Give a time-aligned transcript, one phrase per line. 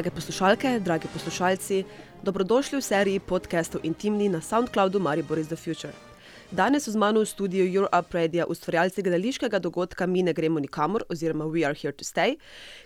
[0.00, 1.84] Drage poslušalke, dragi poslušalci,
[2.22, 5.92] dobrodošli v seriji podcastov Intimni na SoundCloudu Maribor is the Future.
[6.50, 11.04] Danes so z mano v studiu Europe Radio ustvarjalci gledališkega dogodka Mi ne gremo nikamor
[11.12, 12.40] oziroma We are here to stay,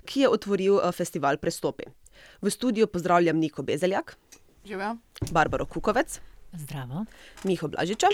[0.05, 1.87] ki je otvoril eh, festival Prestopi.
[2.43, 4.17] V studiu pozdravljam Niko Bezeljak,
[4.67, 4.97] Živijo.
[5.31, 6.19] Barbaro Kukovec,
[6.53, 7.07] Zdravo.
[7.45, 8.11] Miho Blažiča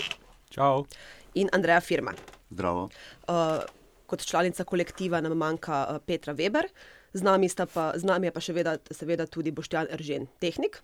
[0.49, 0.85] Čau.
[1.33, 2.13] in Andreja Firma.
[2.51, 2.89] Zdravo.
[3.25, 3.65] Uh,
[4.05, 6.69] kot članica kolektiva nam manjka uh, Petra Weber,
[7.13, 10.81] z nami, pa, z nami je pa še veda, seveda tudi Boštjan Eržen, tehnik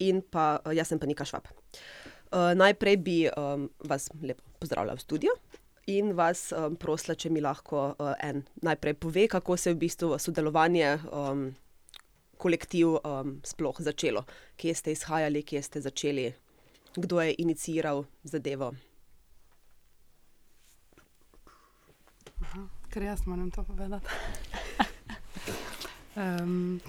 [0.00, 1.48] in pa uh, jaz sem pa Nika Švab.
[2.28, 5.32] Uh, najprej bi um, vas lepo pozdravila v studiu
[5.88, 9.80] in vas um, prosila, če mi lahko uh, en najprej pove, kako se je v
[9.86, 11.48] bistvu sodelovanje um,
[12.38, 14.24] kolektiv um, sploh začelo,
[14.60, 16.28] kje ste izhajali, kje ste začeli,
[16.96, 18.74] kdo je iniciiral zadevo.
[22.88, 24.06] Ker jaz moram to povedati.
[26.16, 26.80] Um,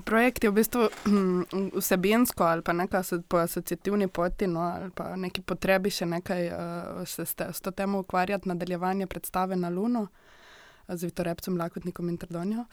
[0.00, 0.88] projekt je v bistvu
[1.80, 6.48] vsebinsko ali pa nekaj aso- po asociativni poti, no, ali pa neki potrebi še nekaj
[6.48, 10.08] uh, se s, te, s to temo ukvarjati, nadaljevanje predstave na Luno
[10.88, 12.64] eh, z Vitorepcem, Lakotnikom in Trdonjo,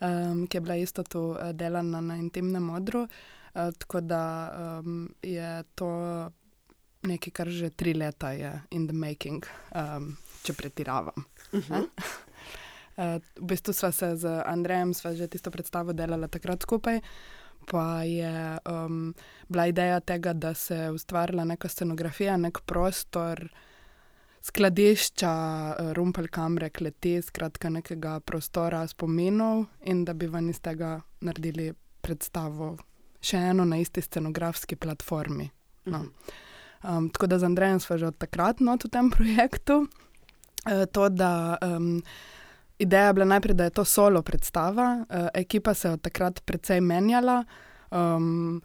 [0.00, 3.06] um, ki je bila isto tu uh, delana na intimnem modru.
[3.54, 4.22] Uh, tako da
[4.82, 5.90] um, je to
[7.02, 11.24] nekaj, kar že tri leta je in the making, um, če pretiravam.
[11.52, 11.86] Uh -huh.
[12.98, 16.98] Uh, v bistvu sva se z Andrejem, sva že tisto predstavo delala takrat skupaj.
[17.70, 19.14] Pa je um,
[19.48, 23.48] bila ideja tega, da se je ustvarila neka scenografija, nek prostor,
[24.42, 25.32] skladišča,
[25.78, 32.76] eh, rumpelkamre, kleti, skratka nekega prostora spominov in da bi ven iz tega naredili predstavo,
[33.20, 35.50] še eno na isti scenografski platformi.
[35.84, 36.04] No.
[36.82, 39.86] Um, tako da z Andrejem smo že od takrat not v tem projektu.
[40.66, 42.02] Uh, to, da um,
[42.78, 46.40] ideja je bila najprej, da je to solo predstava, uh, ekipa se je od takrat
[46.44, 47.44] precej menjala.
[47.90, 48.62] Um,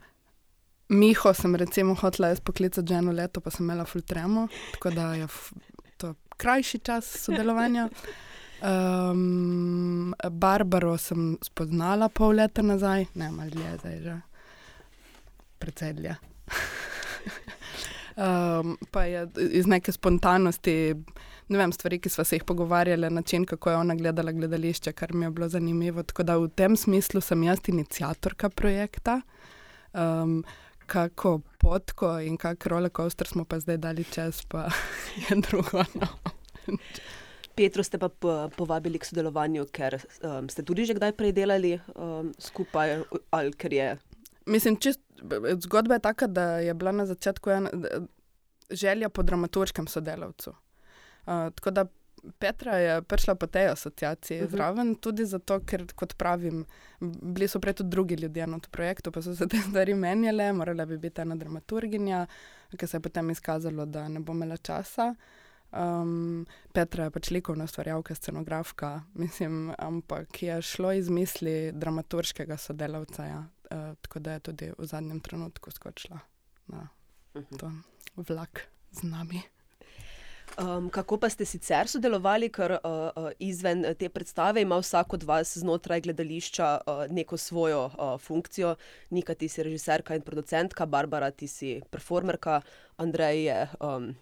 [0.88, 5.14] Miho sem recimo hotela jaz poklicati že eno leto, pa sem imela fultremo, tako da
[5.14, 5.26] je
[5.96, 7.88] to krajši čas sodelovanja.
[8.62, 14.20] Um, Barbaro sem spoznala pol leta nazaj, ne malo dlje zdaj že,
[15.58, 16.16] precej dlje.
[18.16, 20.94] Um, pa je iz neke spontanosti,
[21.54, 25.14] ne vem, stvari, ki smo se jih pogovarjali, način, kako je ona gledala gledališče, kar
[25.14, 26.02] mi je bilo zanimivo.
[26.02, 29.20] Tako da v tem smislu sem jaz inicijatorka projekta.
[29.94, 30.42] Um,
[30.86, 34.68] kako potko in kak rollercoaster smo pa zdaj dali čez, pa
[35.22, 35.84] je drugo.
[35.94, 36.08] No.
[37.54, 41.78] Petro ste pa po- povabili k sodelovanju, ker um, ste tudi že kdaj prej delali
[41.94, 42.98] um, skupaj,
[43.30, 43.88] ali ker je.
[44.50, 45.00] Mislim, čist,
[45.62, 47.70] zgodba je taka, da je bila na začetku ena
[48.70, 50.52] želja po dramaturškem sodelavcu.
[51.26, 51.86] Uh, tako da
[52.38, 54.48] Petra je prišla po tej asociaciji uh Mhm.
[54.48, 54.56] -huh.
[54.56, 56.64] zraven, tudi zato, ker, kot pravim,
[57.00, 60.52] bili so prej tudi drugi ljudje na tem projektu, pa so se te stvari menjale,
[60.52, 62.26] morala bi biti ena dramaturginja,
[62.78, 65.14] ki se je potem izkazalo, da ne bo imela časa.
[65.72, 73.24] Um, Petra je pač likovna ustvarjalka, scenografka, mislim, ampak je šlo iz misli dramaturškega sodelavca.
[73.24, 73.44] Ja.
[73.70, 76.18] Uh, tako da je tudi v zadnjem trenutku skočila
[76.66, 76.88] na
[77.58, 77.72] to
[78.16, 78.60] vlak
[78.90, 79.53] z nami.
[80.54, 85.16] Um, kako pa ste sicer sodelovali, ker uh, uh, izven eh, te predstave ima vsak
[85.16, 88.76] od vas znotraj gledališča uh, neko svojo uh, funkcijo.
[89.10, 92.60] Nika, ti si režiserka in producentka, Barbara, ti si performerka,
[92.96, 94.12] Andrej je um,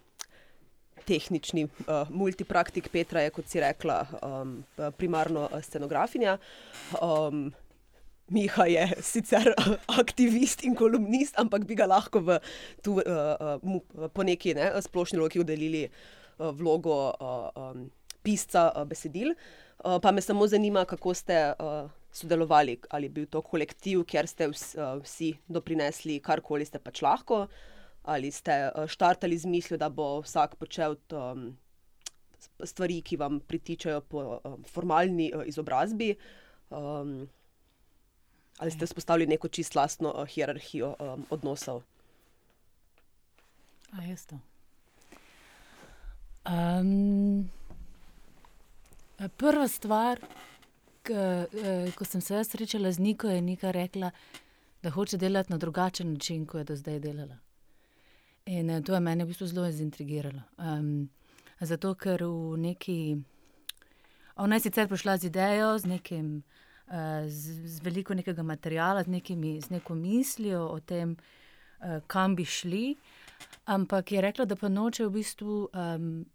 [1.05, 4.63] tehnični uh, multipraktik, Petra je, kot si rekla, um,
[4.97, 6.37] primarno scenografinja.
[6.97, 7.51] Um,
[8.31, 12.37] Miha je sicer uh, aktivist in kolumnist, ampak bi ga lahko v,
[12.79, 13.81] tu, uh, uh, mu,
[14.15, 17.89] po neki ne, splošni loki udelili uh, vlogo uh, um,
[18.23, 19.35] pisca uh, besedil.
[19.83, 24.27] Uh, pa me samo zanima, kako ste uh, sodelovali, ali je bil to kolektiv, kjer
[24.31, 27.43] ste vs, uh, vsi doprinesli karkoli ste pač lahko,
[28.07, 31.51] ali ste uh, štartali z mislijo, da bo vsak počel um,
[32.63, 36.13] stvari, ki vam pritičajo po um, formalni uh, izobrazbi.
[36.71, 37.27] Um,
[38.57, 41.81] Ali ste vzpostavili neko čisto lastno uh, hierarhijo um, odnosov?
[43.91, 44.39] A jaz to.
[46.49, 47.49] Um,
[49.37, 50.19] prva stvar,
[51.03, 54.11] k, eh, ko sem se srečala z Niko, je Nika rekla,
[54.83, 57.37] da hoče delati na drugačen način, kot je do zdaj delala.
[58.45, 60.41] In to je mene v bistvu zelo zintrigiralo.
[60.57, 61.09] Um,
[61.59, 63.17] zato, ker v neki.
[64.35, 66.43] Ona je sicer prišla z idejo, z nekim.
[66.83, 71.15] Uh, z, z veliko nekega materiala, z, nekimi, z neko mislijo o tem,
[71.79, 72.95] uh, kam bi šli,
[73.65, 76.25] ampak je rekla, da pa noče v bistvu, um,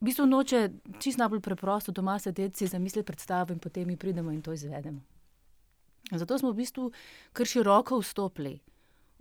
[0.00, 0.62] v bistvu noče
[1.02, 5.00] čisto najbolj preprosto doma sedeti, si zamisliti predstavo in potem mi pridemo in to izvedemo.
[6.10, 6.90] Zato smo v bistvu
[7.32, 8.60] kar široko vstopili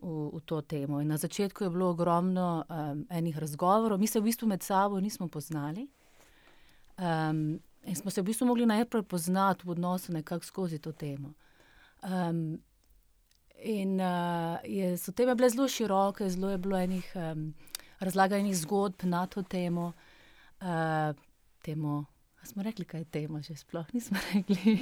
[0.01, 1.01] v, v to temo.
[1.01, 4.99] In na začetku je bilo ogromno um, enih razgovorov, mi se v bistvu med sabo
[4.99, 5.87] nismo poznali.
[6.97, 11.33] Um, in smo se v bistvu mogli najprej poznati v odnosu nekako skozi to temo.
[12.03, 12.61] Um,
[13.63, 17.53] in uh, je, so teme bile zelo široke, zelo je bilo enih um,
[17.99, 19.93] razlaganih zgodb na to temo.
[20.61, 21.15] Uh,
[21.61, 22.05] temo
[22.49, 24.75] smo rekli, kaj je tema, že sploh nismo rekli.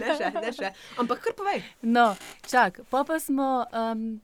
[0.00, 0.72] ne še, ne še.
[1.00, 1.62] Ampak kar povej.
[1.82, 2.14] No,
[2.46, 3.66] čak, pa, pa smo.
[3.72, 4.20] Um,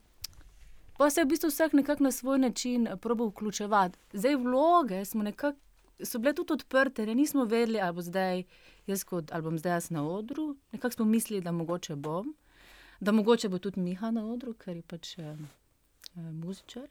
[0.93, 3.99] Pa se je v bistvu vsak nekako na svoj način probo vključevati.
[4.13, 5.57] Zdaj, vloge nekak,
[6.05, 8.45] so bile tudi odprte, ne nismo vedeli, ali bo zdaj
[8.87, 10.57] jaz kot ali bom zdaj jaz na odru.
[10.73, 12.35] Nekako smo mislili, da mogoče bom,
[13.01, 15.25] da mogoče bo tudi Miha na odru, ker je pač uh,
[16.15, 16.89] uh, muzičar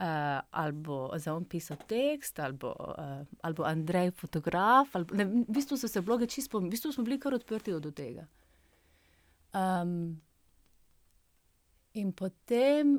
[0.00, 4.96] uh, ali bo za on pisal tekst, ali bo, uh, ali bo Andrej fotograf.
[4.96, 7.90] Ali, ne, v bistvu so se bloge čisto, v bistvu smo bili kar odprti do
[7.90, 8.26] tega.
[9.54, 10.20] Um,
[11.94, 12.98] in potem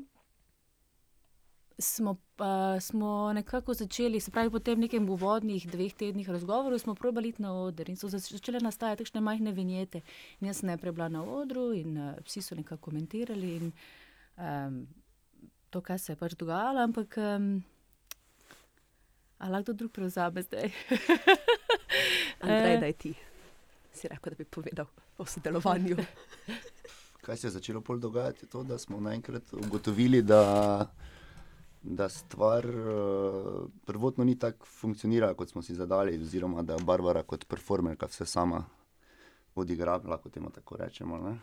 [1.80, 6.96] smo, uh, smo nekako začeli, se pravi, po tem nekem uvodnih dveh tednih razgovorov, smo
[6.96, 10.02] probali iti na oder in so začele nastajati takšne majhne vinjete.
[10.42, 13.56] In jaz sem najprej bila na odru in uh, vsi so nekako komentirali.
[13.56, 13.72] In,
[14.38, 14.88] um,
[15.70, 17.64] to, kar se je pač dogajalo, ampak um,
[19.38, 20.72] ali lahko drug prevzame zdaj?
[22.42, 23.14] Andrej, da je ti,
[23.94, 25.98] si rekel, da bi povedal o sodelovanju.
[27.22, 28.48] kaj se je začelo pol dogajati?
[28.48, 30.88] To, da smo naenkrat ugotovili, da,
[31.82, 37.24] da stvar uh, prvotno ni tako funkcionirala, kot smo si zadali, oziroma da je Barbara
[37.24, 38.66] kot performerka vse sama
[39.56, 41.18] odigrala, lahko temu tako rečemo.
[41.18, 41.38] Ne?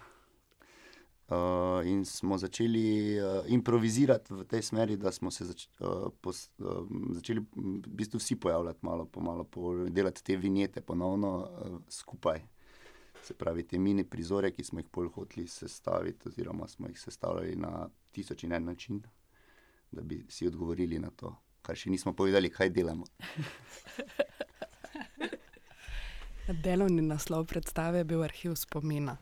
[1.28, 6.50] Uh, in smo začeli uh, improvizirati v tej smeri, da smo se zač uh, pos,
[6.58, 6.84] uh,
[7.16, 12.42] začeli v bistvu vsi pojavljati, malo po malo, po, delati te vinjete ponovno uh, skupaj.
[13.24, 17.56] Se pravi, te mini prizore, ki smo jih bolj hoteli sestaviti, oziroma smo jih sestavljali
[17.56, 19.00] na tisoč in en način,
[19.94, 23.04] da bi si odgovorili na to, kar še nismo povedali, kaj delamo.
[26.64, 29.16] Delovni naslov predstave je bil arhiv spomina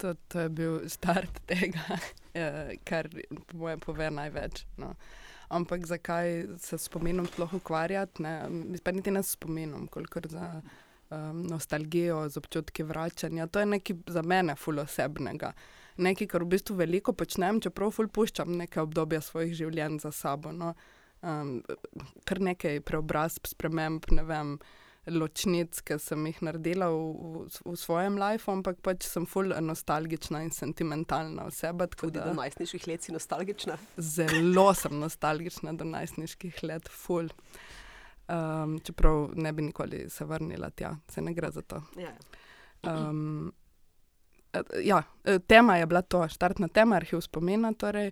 [0.00, 1.98] to, to je bil start tega,
[2.34, 3.08] eh, kar
[3.46, 4.64] po mojem pove največ.
[4.80, 4.94] No.
[5.50, 8.22] Ampak zakaj se spominom sploh ukvarjati?
[8.84, 10.62] Pa niti ne spominom, koliko za
[11.10, 13.46] um, nostalgijo, z občutki vračanja.
[13.46, 15.52] To je nekaj za mene fulosebnega.
[16.00, 20.52] Nekaj, kar v bistvu veliko počnem, čeprav ful puščam nekaj obdobja svojih življenj za sabo.
[20.56, 20.74] No.
[21.20, 21.58] Um,
[22.24, 24.54] kar nekaj preobrazb, sprememb, ne vem
[25.10, 30.42] ločnic, ki sem jih naredila v, v, v svojem lifeu, ampak pač sem full nostalgična
[30.44, 31.88] in sentimentalna oseba.
[31.88, 33.78] Tudi da, do najstniških let si nostalgična.
[33.96, 37.32] Zelo sem nostalgična do najstniških let, full.
[38.30, 41.82] Um, čeprav ne bi nikoli se vrnila tja, se ne gre za to.
[42.86, 43.50] Um,
[44.82, 45.02] ja,
[45.46, 47.72] tema je bila to, štartna tema, arhiv spomina.
[47.72, 48.10] Torej,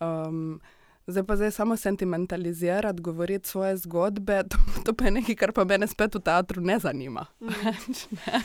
[0.00, 0.60] um,
[1.06, 5.64] Zdaj pa zdaj samo sentimentalizirati, govoriti svoje zgodbe, to, to pa je nekaj, kar pa
[5.64, 7.26] me spet v teatru ne zanima.
[7.40, 7.48] Mm.
[8.16, 8.40] ne?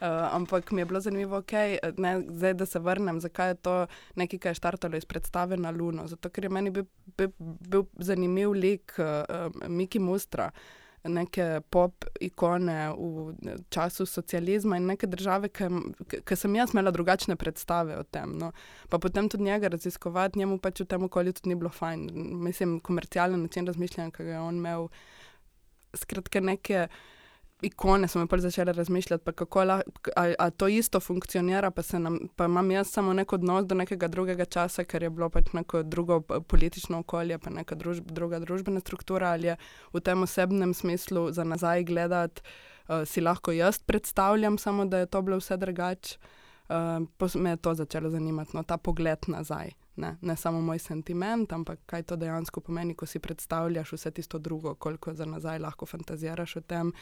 [0.00, 3.86] Uh, ampak mi je bilo zanimivo, okay, ne, zdaj, da se vrnem, zakaj je to
[4.14, 6.08] nekaj, kar je štartalo iz predstave na Luno.
[6.10, 6.84] Zato, ker je meni bil,
[7.16, 10.50] bil, bil zanimiv lik uh, Miki Mustra.
[10.50, 17.36] Uh, neke pop ikone v času socializma in neke države, ki sem jaz imela drugačne
[17.36, 18.36] predstave o tem.
[18.38, 18.52] No.
[18.88, 22.08] Pa potem tudi njega raziskovati, njemu pač v tem okolju tudi ni bilo fajn.
[22.46, 24.88] Mislim, komercialen način razmišljanja, ki ga je on imel.
[25.96, 26.88] Skratka, neke
[27.62, 29.90] ikone, smo pa začeli razmišljati, kako lahko
[30.56, 34.84] to isto funkcionira, pa, nam, pa imam jaz samo nek odnos do nekega drugega časa,
[34.84, 39.46] ker je bilo pač neko drugo politično okolje, pa neka družb, druga družbena struktura, ali
[39.46, 39.56] je
[39.92, 42.42] v tem osebnem smislu za nazaj gledati,
[42.88, 46.18] uh, si lahko jaz predstavljam, samo da je to bilo vse drugače.
[46.68, 49.70] Uh, me je to začelo zanimati, no, ta pogled nazaj.
[49.96, 54.38] Ne, ne samo moj sentiment, ampak kaj to dejansko pomeni, ko si predstavljaš vse tisto
[54.38, 56.92] drugo, koliko za nazaj lahko fantaziraš o tem,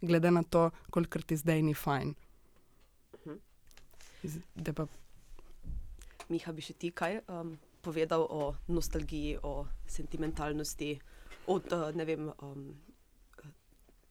[0.00, 2.14] glede na to, koliko ti zdaj ni fajn.
[4.74, 4.86] Pa...
[6.28, 10.98] Miha, bi še ti kaj um, povedal o nostalgiji, o sentimentalnosti,
[11.46, 12.64] o uh, vem, um,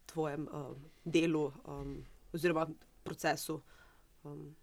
[0.07, 0.71] tvojem uh,
[1.05, 1.97] delu um,
[2.33, 2.65] oziroma
[3.03, 3.59] procesu?
[4.23, 4.55] Um.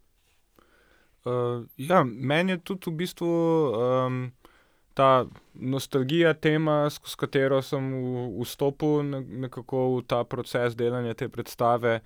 [1.25, 3.29] Uh, ja, meni je tudi v bistvu.
[3.29, 4.25] Um,
[4.95, 7.91] ta nostalgija, tema, s katero sem
[8.41, 9.03] vstopil
[9.43, 12.01] nekako v ta proces delanja te predstave,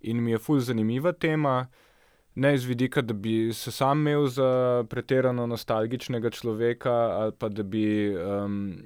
[0.00, 1.66] in mi je fulj zanimiva tema.
[2.34, 7.62] Ne iz vidika, da bi se sam imel za pretirano nostalgičnega človeka, ali pa da
[7.62, 8.78] bi, um,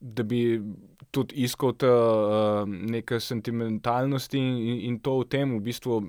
[0.00, 0.62] da bi
[1.10, 6.00] tudi iskal te uh, neke sentimentalnosti in, in to v tem, v bistvu,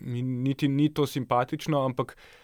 [0.00, 2.43] mi niti ni to simpatično, ampak uh,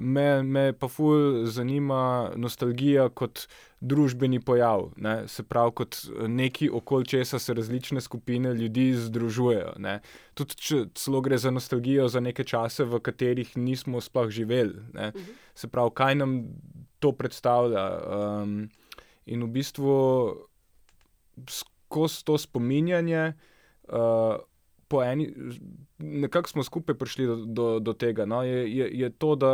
[0.00, 3.46] me, me pa ful zanima nostalgija kot
[3.80, 4.90] družbeni pojav.
[4.96, 5.28] Ne?
[5.28, 5.96] Se pravi, kot
[6.28, 9.72] neki okoli česa se različne skupine ljudi združujejo.
[9.78, 10.00] Ne?
[10.34, 14.84] Tudi če celo gre za nostalgijo za neke čase, v katerih nismo sploh živeli.
[14.92, 15.12] Ne?
[15.54, 16.36] Se pravi, kaj nam
[17.00, 17.86] to predstavlja.
[17.96, 18.68] Um,
[19.26, 19.96] in v bistvu
[21.48, 23.32] skozi to spominjanje.
[23.88, 24.36] Uh,
[24.98, 25.28] eni,
[25.98, 28.26] nekako smo skupaj prišli do, do, do tega.
[28.26, 28.42] No?
[28.42, 29.52] Je, je, je to, da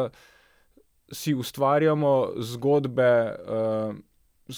[1.12, 3.10] si ustvarjamo zgodbe,
[3.44, 4.56] uh,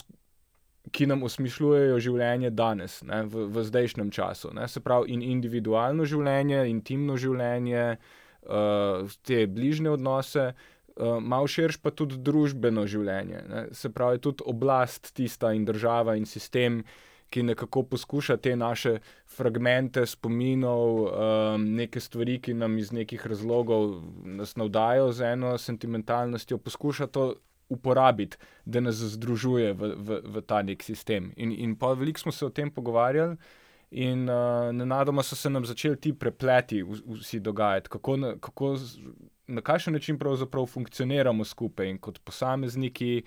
[0.89, 3.25] ki nam osmišljujejo življenje danes, ne?
[3.29, 4.55] v, v zdajšnjem času.
[4.57, 4.69] Ne?
[4.71, 10.47] Se pravi, in individualno življenje, intimno življenje, uh, te bližnje odnose.
[10.99, 13.43] Uh, malo širš pa tudi družbeno življenje.
[13.51, 13.67] Ne?
[13.77, 18.99] Se pravi, tudi oblast, tista in država in sistem, uh, ki nekako poskuša te naše
[19.37, 26.59] fragmente spominov, um, neke stvari, ki nam iz nekih razlogov nas navdajo z eno sentimentalnostjo,
[26.59, 27.35] poskuša to
[27.69, 31.33] uporabiti, da nas združuje v, v, v ta nek sistem.
[31.37, 33.37] In, in pa veliko smo se o tem pogovarjali.
[33.91, 38.75] In uh, nenadoma so se nam začeli ti prepleti, vsi dogajati, kako, na, kako,
[39.47, 43.23] na kakšen način pravzaprav funkcioniramo skupaj in kot posamezniki,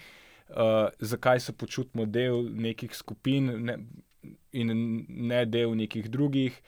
[0.51, 3.77] uh, zakaj se počutimo del nekih skupin ne,
[4.51, 4.71] in
[5.07, 6.61] ne del nekih drugih.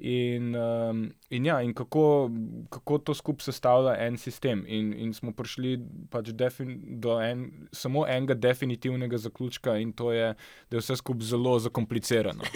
[0.00, 2.30] In, um, in, ja, in kako,
[2.72, 4.64] kako to skupaj sestavlja en sistem.
[4.66, 5.74] In, in smo prišli
[6.10, 10.32] pač do en, samo enega definitivnega zaključka, in to je,
[10.70, 12.48] da je vse skupaj zelo zakomplicirano.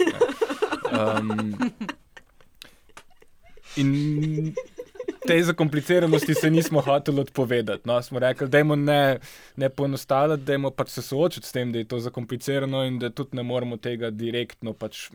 [0.89, 1.53] Um,
[3.81, 4.55] in
[5.27, 7.81] tej zakompliciranosti se nismo hoteli odpovedati.
[7.85, 9.19] No, smo rekli, da je ne,
[9.55, 13.09] ne poenostavljati, da je pač se soočiti s tem, da je to zakomplicirano in da
[13.09, 15.09] tudi ne moremo tega direktno pač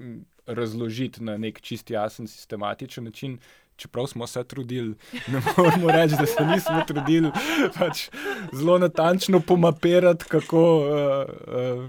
[0.47, 3.39] razložiti na nek čist jasen, sistematičen način.
[3.77, 4.95] Čeprav smo se trudili,
[5.33, 7.31] ne moremo reči, da se nismo trudili
[7.79, 8.11] pač
[8.53, 11.87] zelo natančno pomapirati, kako, uh, uh,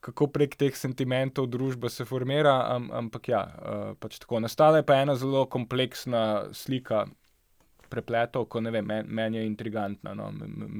[0.00, 2.58] kako prek teh sentimentov družba se formira.
[2.74, 4.42] Am, ampak ja, uh, pač tako.
[4.44, 7.06] Nastala je pa ena zelo kompleksna slika
[7.92, 10.30] prepletov, ko ne vem, meni men je intrigantna, no,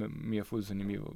[0.08, 1.12] mi je fulj zanimivo.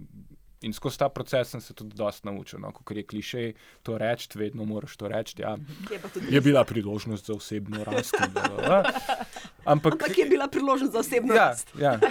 [0.65, 2.59] In skozi ta proces sem se tudi dosta naučil.
[2.61, 5.43] No, Ko je klišej to reči, vedno moraš to reči.
[5.43, 5.57] Ja.
[5.91, 6.01] Je,
[6.31, 8.17] je bila priložnost za osebno rast.
[9.65, 11.73] Ampak, Ampak je bila priložnost za osebno ja, rast.
[11.81, 12.01] Ja.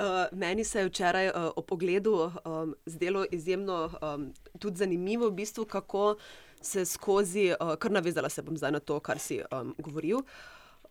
[0.00, 4.32] Uh, meni se je včeraj uh, o pogledu um, zdelo izjemno um,
[4.74, 6.16] zanimivo, v bistvu, kako
[6.60, 10.16] se skozi, uh, kar navezala se bom zdaj na to, kar si um, govoril.
[10.16, 10.24] Uh,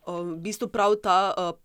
[0.07, 1.57] v bistvu prav ta uh,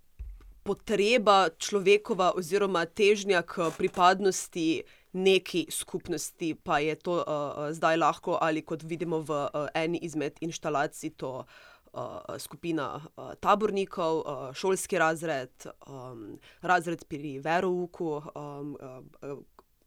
[0.64, 8.64] potreba človekova, oziroma težnja k pripadnosti neki skupnosti, pa je to uh, zdaj lahko, ali
[8.66, 11.44] kot vidimo v eni izmed instalacij, to
[12.38, 13.00] skupina
[13.40, 14.22] tabornikov,
[14.54, 15.66] šolski razred,
[16.62, 18.22] razred pri Verouku.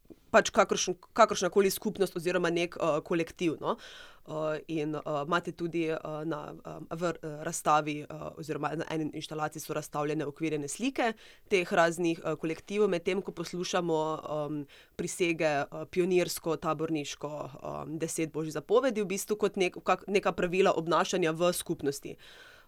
[0.10, 3.56] Uh, Pač kakršna koli skupnost, oziroma nek uh, kolektiv.
[3.64, 3.78] No?
[3.78, 5.98] Uh, Uh, in uh, imate tudi uh,
[6.28, 11.14] na, um, v uh, razstavi, uh, oziroma na eni instalaciji, so razstavljene ukvirjene slike
[11.48, 14.66] teh raznih uh, kolektivov, medtem ko poslušamo um,
[15.00, 17.32] prisege uh, pionirsko, taborniško,
[17.64, 22.18] um, deset božjih zapovedi, v bistvu kot nek, kak, neka pravila obnašanja v skupnosti.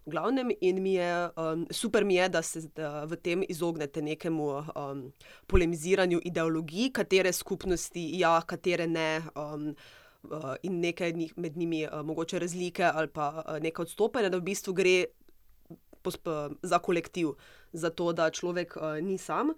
[0.06, 4.02] V glavnem, in mi je um, super, mi je, da se da v tem izognete
[4.02, 5.02] nekemu um,
[5.48, 9.22] polemiziranju ideologij, katere skupnosti, ja, katere ne.
[9.36, 9.76] Um,
[10.24, 14.48] uh, in nekaj med njimi uh, mogoče razlike ali pa uh, nekaj odstopanja, da v
[14.52, 15.06] bistvu gre
[16.62, 17.36] za kolektiv,
[17.74, 19.54] za to, da človek uh, ni sam.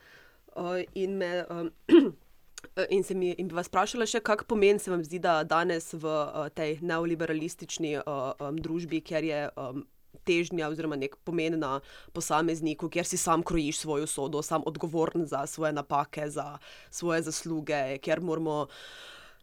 [0.55, 1.71] Uh, in, me, um,
[2.89, 6.05] in, mi, in bi vas vprašala še, kaj pomeni se vam zdi, da danes v
[6.05, 9.47] uh, tej neoliberalistični uh, um, družbi, ker je.
[9.55, 9.85] Um,
[10.27, 11.79] Težnja, oziroma nek pomen na
[12.13, 16.57] posamezniku, kjer si sam krojiš svojo sodo, sam odgovoren za svoje napake, za
[16.89, 18.67] svoje zasluge, kjer moramo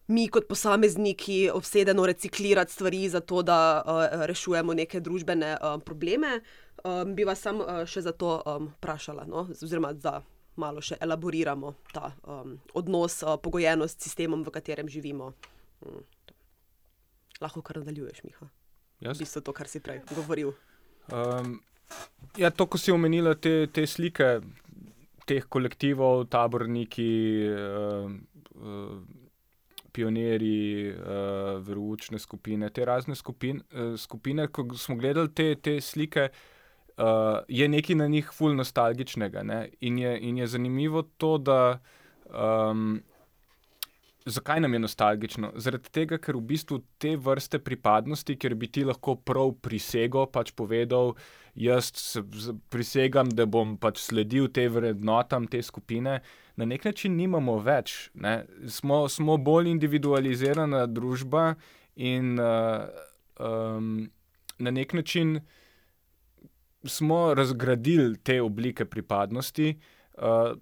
[0.09, 6.41] mi kot posamezniki obsedeno reciklirati stvari, zato da uh, rešujemo neke družbene uh, probleme.
[6.85, 9.45] Um, bi vas sam uh, še za to um, vprašala, no?
[9.51, 10.23] oziroma da
[10.57, 15.33] malo še elaboriramo ta um, odnos, uh, pogojenost s sistemom, v katerem živimo.
[15.85, 16.07] Hmm.
[17.43, 18.49] Lahko kar nadaljuješ, Miha.
[19.05, 19.19] Jaz?
[19.19, 20.57] V bistvu to, kar si prej govoril.
[21.13, 21.61] Um,
[22.37, 24.39] ja, to, ko si omenila te, te slike
[25.29, 27.13] teh kolektivov, taborniki.
[27.53, 28.13] Uh,
[28.59, 28.99] uh,
[29.99, 34.47] pionirji, uh, veroučne skupine, te razne skupin, uh, skupine.
[34.49, 39.43] Ko smo gledali te, te slike, uh, je nekaj na njih ful nostalgičnega.
[39.81, 41.81] In je, in je zanimivo to, da
[42.31, 43.01] um,
[44.29, 45.53] zakaj nam je nostalgično?
[45.57, 50.53] Zaradi tega, ker v bistvu te vrste pripadnosti, ker bi ti lahko prav prisego pač
[50.57, 51.15] povedal,
[51.59, 52.23] jaz se
[52.71, 56.21] prisegam, da bom pač sledil te vrednotam te skupine,
[56.57, 58.11] na nek način nimamo več.
[58.15, 58.43] Ne?
[58.67, 61.53] Smo, smo bolj individualizirana družba
[61.97, 62.89] in uh,
[63.39, 64.09] um,
[64.59, 65.39] na nek način
[66.85, 69.77] smo razgradili te oblike pripadnosti.
[70.19, 70.59] Uh,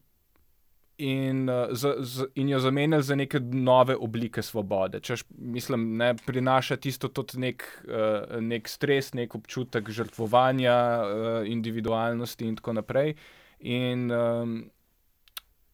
[0.98, 5.00] in, uh, z, z, in jo zamenjali za neke nove oblike svobode.
[5.00, 12.56] Češ, mislim, ne prinaša tisto nek, uh, nek stres, nek občutek žrtvovanja, uh, individualnosti in
[12.56, 13.14] tako naprej.
[13.60, 14.70] In, um,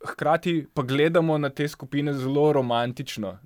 [0.04, 3.38] hkrati pa gledamo na te skupine zelo romantično,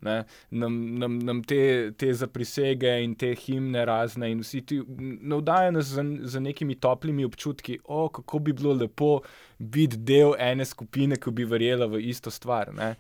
[0.50, 4.80] nam, nam, nam te, te zaprisege in te himne razne in vsi ti
[5.21, 5.92] navdajajo nas
[6.23, 9.21] z, nekimi toplimi občutki, o kako bi bilo lepo
[9.58, 12.72] biti del ene skupine, ki bi verjela v isto stvar.
[12.75, 12.94] Ne?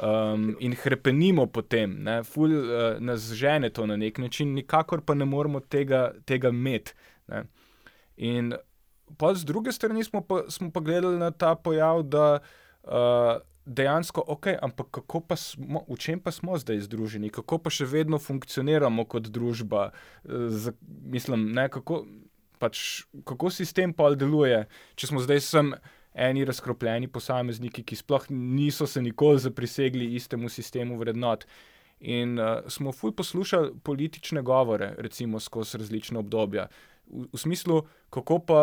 [0.00, 5.24] Um, in krepenimo potem, ful uh, nas žene to na nek način, nikakor pa ne
[5.24, 6.94] moremo tega, tega imeti.
[8.16, 8.54] In
[9.18, 14.24] pa z druge strani smo pa, smo pa gledali na ta pojav, da uh, dejansko
[14.26, 19.04] ok, ampak pa smo, v čem pa smo zdaj združeni, kako pa še vedno funkcioniramo
[19.04, 19.90] kot družba.
[20.24, 22.06] Uh, z, mislim, ne, kako,
[22.58, 24.64] pač, kako sistem pa deluje,
[24.96, 25.74] če smo zdaj sem.
[26.20, 31.46] Eni razkropljeni posamezniki, ki sploh niso se nikoli zaprisegli istemu sistemu vrednot.
[32.00, 36.66] In uh, smo fulj poslušali politične govore, recimo skozi različne obdobja,
[37.06, 38.60] v, v smislu, kako pa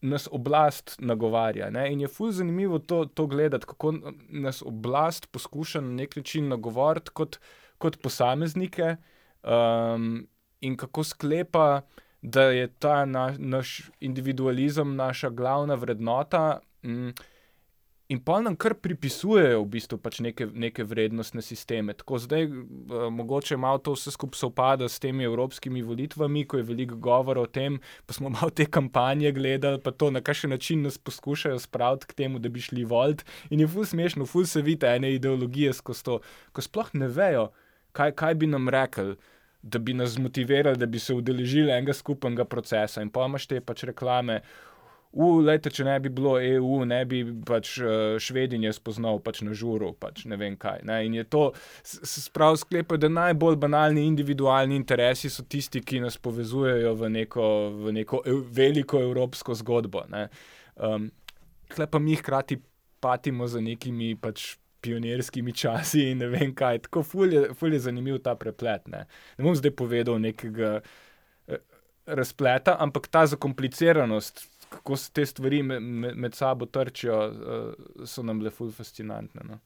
[0.00, 1.70] nas oblast nagovarja.
[1.70, 1.88] Ne?
[1.92, 3.94] In je fully zanimivo to, to gledati, kako
[4.28, 7.40] nas oblast poskuša na nek način nagovoriti kot,
[7.78, 8.96] kot posameznike
[9.42, 10.26] um,
[10.60, 11.80] in kako sklepa,
[12.22, 16.60] da je ta na, naš individualizem naša glavna vrednota.
[16.82, 17.12] Um,
[18.08, 21.92] In pa nam kar pripisujejo v bistvu pač neke, neke vrednostne sisteme.
[21.92, 26.64] Tako zdaj, uh, mogoče malo to vse skupaj sovpada s temi evropskimi volitvami, ko je
[26.70, 27.76] veliko govora o tem,
[28.08, 32.16] pa smo malo te kampanje gledali, pa to na kakšen način nas poskušajo spraviti k
[32.22, 33.26] temu, da bi šli volt.
[33.50, 36.20] In je ful smešno, ful se vidi ene ideologije skozi to,
[36.56, 37.50] ko sploh ne vejo,
[37.92, 39.18] kaj, kaj bi nam rekli.
[39.62, 43.60] Da bi nas motivirali, da bi se udeležili enega skupnega procesa, in pa imaš te
[43.60, 44.40] pač reklame,
[45.16, 49.94] Ulejte, če ne bi bilo EU, ne bi pač uh, Švedinje spoznal pač na žuru,
[49.96, 50.82] pač ne vem kaj.
[50.84, 50.98] Ne?
[51.08, 51.44] In je to
[51.82, 57.48] sprav sklepati, da najbolj banalni individualni interesi so tisti, ki nas povezujejo v neko,
[57.86, 60.04] v neko ev, veliko evropsko zgodbo.
[60.76, 61.08] Um,
[61.72, 62.60] Hle pa mi hkrati
[63.00, 64.58] patimo za nekimi pač.
[64.80, 66.84] Pionirskimi časi in ne vem kaj.
[66.86, 68.86] Tako ful je, ful je zanimiv ta preplet.
[68.88, 69.06] Ne,
[69.38, 70.78] ne bom zdaj povedal nekega
[71.48, 71.64] eh,
[72.06, 75.82] razpleta, ampak ta zakompliciranost kako se te stvari med,
[76.16, 79.42] med sabo trčijo, uh, so nam le ful fascinantne.
[79.44, 79.58] No?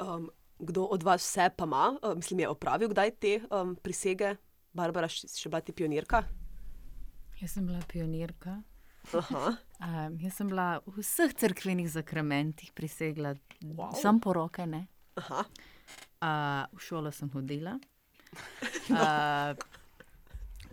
[0.00, 4.34] Um, kdo od vas vse pa ima, uh, mislim, je opravil kdaj te um, prisege?
[4.72, 6.22] Barbara, še, še bila ti pionirka?
[7.40, 8.60] Jaz sem bila pionirka.
[9.12, 13.34] Um, jaz sem bila v vseh crkvenih zakramentih prisegla,
[13.64, 13.94] wow.
[13.96, 14.66] sem poroke.
[15.16, 15.44] Uh,
[16.76, 17.78] v šolo sem hodila.
[18.90, 19.54] Uh,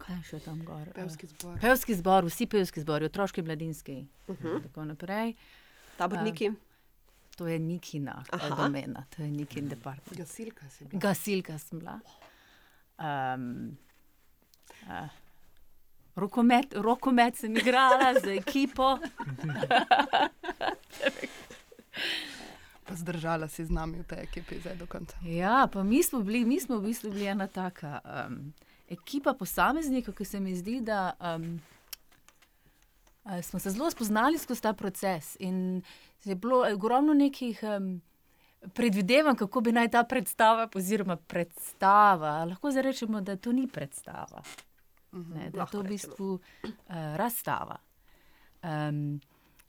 [0.02, 0.86] kaj še tam gor?
[0.94, 1.58] Pevski zbor.
[1.62, 3.98] Pevski zbor, vsi pevski zbori, otroški, mladinski.
[4.28, 4.48] Uh mhm.
[4.48, 4.64] -huh.
[4.64, 5.36] Tako naprej.
[5.98, 6.50] Taborniki.
[6.50, 6.56] Uh,
[7.38, 8.24] to je Nikina,
[8.58, 10.18] domena, to je Nikin department.
[10.18, 11.00] Gasilka si bila.
[11.00, 12.00] Gasilka sem bila.
[12.98, 13.78] Um,
[14.90, 15.10] uh,
[16.18, 18.98] rokomet, rokomet sem igrala z ekipo.
[22.88, 25.18] Zdržala si z nami v tej ekipi, zdaj do konca.
[25.22, 28.00] Ja, pa mi smo bili, mi smo v bistvu bili ena taka.
[28.02, 28.54] Um,
[28.90, 31.60] ekipa posameznikov, ki se mi zdi, da um,
[33.44, 35.36] smo se zelo spoznali skozi ta proces.
[35.40, 35.82] In
[36.24, 38.02] je bilo ogromno nekih um,
[38.74, 44.42] predvidevanj, kako bi naj ta predstava, oziroma predstava, lahko zdaj rečemo, da to ni predstava,
[45.18, 46.72] mhm, ne, da je to v bistvu uh,
[47.20, 47.80] razstava.
[48.64, 49.20] Um,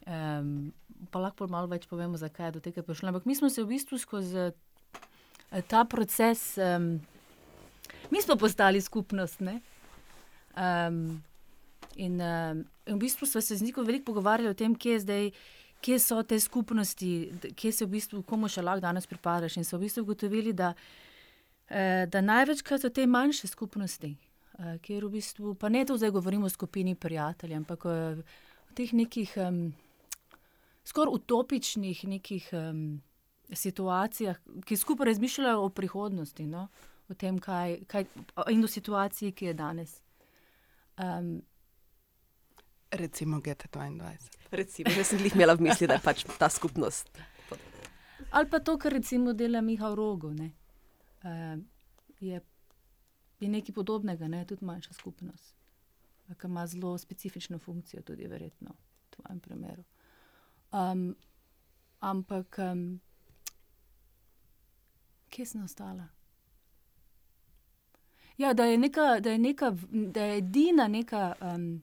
[0.07, 0.73] um,
[1.11, 3.13] pa lahko malo več povemo, zakaj je do tega prišlo.
[3.13, 6.57] Ampak mi smo se v bistvu skozi uh, ta proces.
[6.59, 6.99] Um,
[8.11, 9.41] mi smo postali skupnost.
[9.41, 11.23] Um,
[11.97, 15.31] in, um, in v bistvu smo se z njim veliko pogovarjali o tem, kje, zdaj,
[15.81, 19.57] kje so te skupnosti, kje se v bistvu, komu še lahko danes pripadaš.
[19.57, 20.73] In so v bistvu ugotovili, da,
[21.71, 24.17] uh, da največkrat so te manjše skupnosti,
[24.59, 27.97] kjer v bistvu, pa ne to zdaj govorimo o skupini prijateljev, ampak o,
[28.71, 29.61] o teh nekih um,
[30.85, 33.01] skoraj utopičnih nekih, um,
[33.53, 36.47] situacijah, ki skupaj razmišljajo o prihodnosti.
[36.47, 36.69] No?
[37.09, 38.05] o tem, kaj, kaj,
[38.53, 39.95] in o situaciji, ki je danes.
[41.01, 41.39] Um,
[42.91, 44.13] Recimo GT22.
[44.51, 47.11] Recimo, jaz sem jih imela v misli, da je pač ta skupnost.
[48.33, 50.33] Ali pa to, kar recimo dela Miha v rogu.
[50.37, 50.51] Ne?
[51.25, 51.61] Uh,
[52.21, 52.41] je,
[53.41, 54.45] je nekaj podobnega, ne?
[54.47, 55.55] tudi manjša skupnost,
[56.29, 59.85] ki ima zelo specifično funkcijo, tudi verjetno v tvojem primeru.
[60.73, 61.17] Um,
[62.01, 63.01] ampak, um,
[65.29, 66.09] kje sem ostala?
[68.39, 71.35] Ja, da je, neka, da je, neka, da je edina neka.
[71.41, 71.83] Um,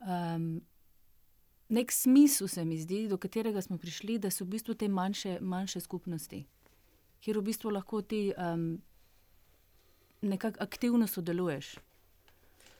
[0.00, 0.62] um,
[1.72, 5.38] nek smisel, se mi zdi, do katerega smo prišli, da so v bistvu te manjše,
[5.40, 6.44] manjše skupnosti,
[7.20, 8.76] kjer v bistvu lahko ti um,
[10.22, 11.74] nekako aktivno sodeluješ.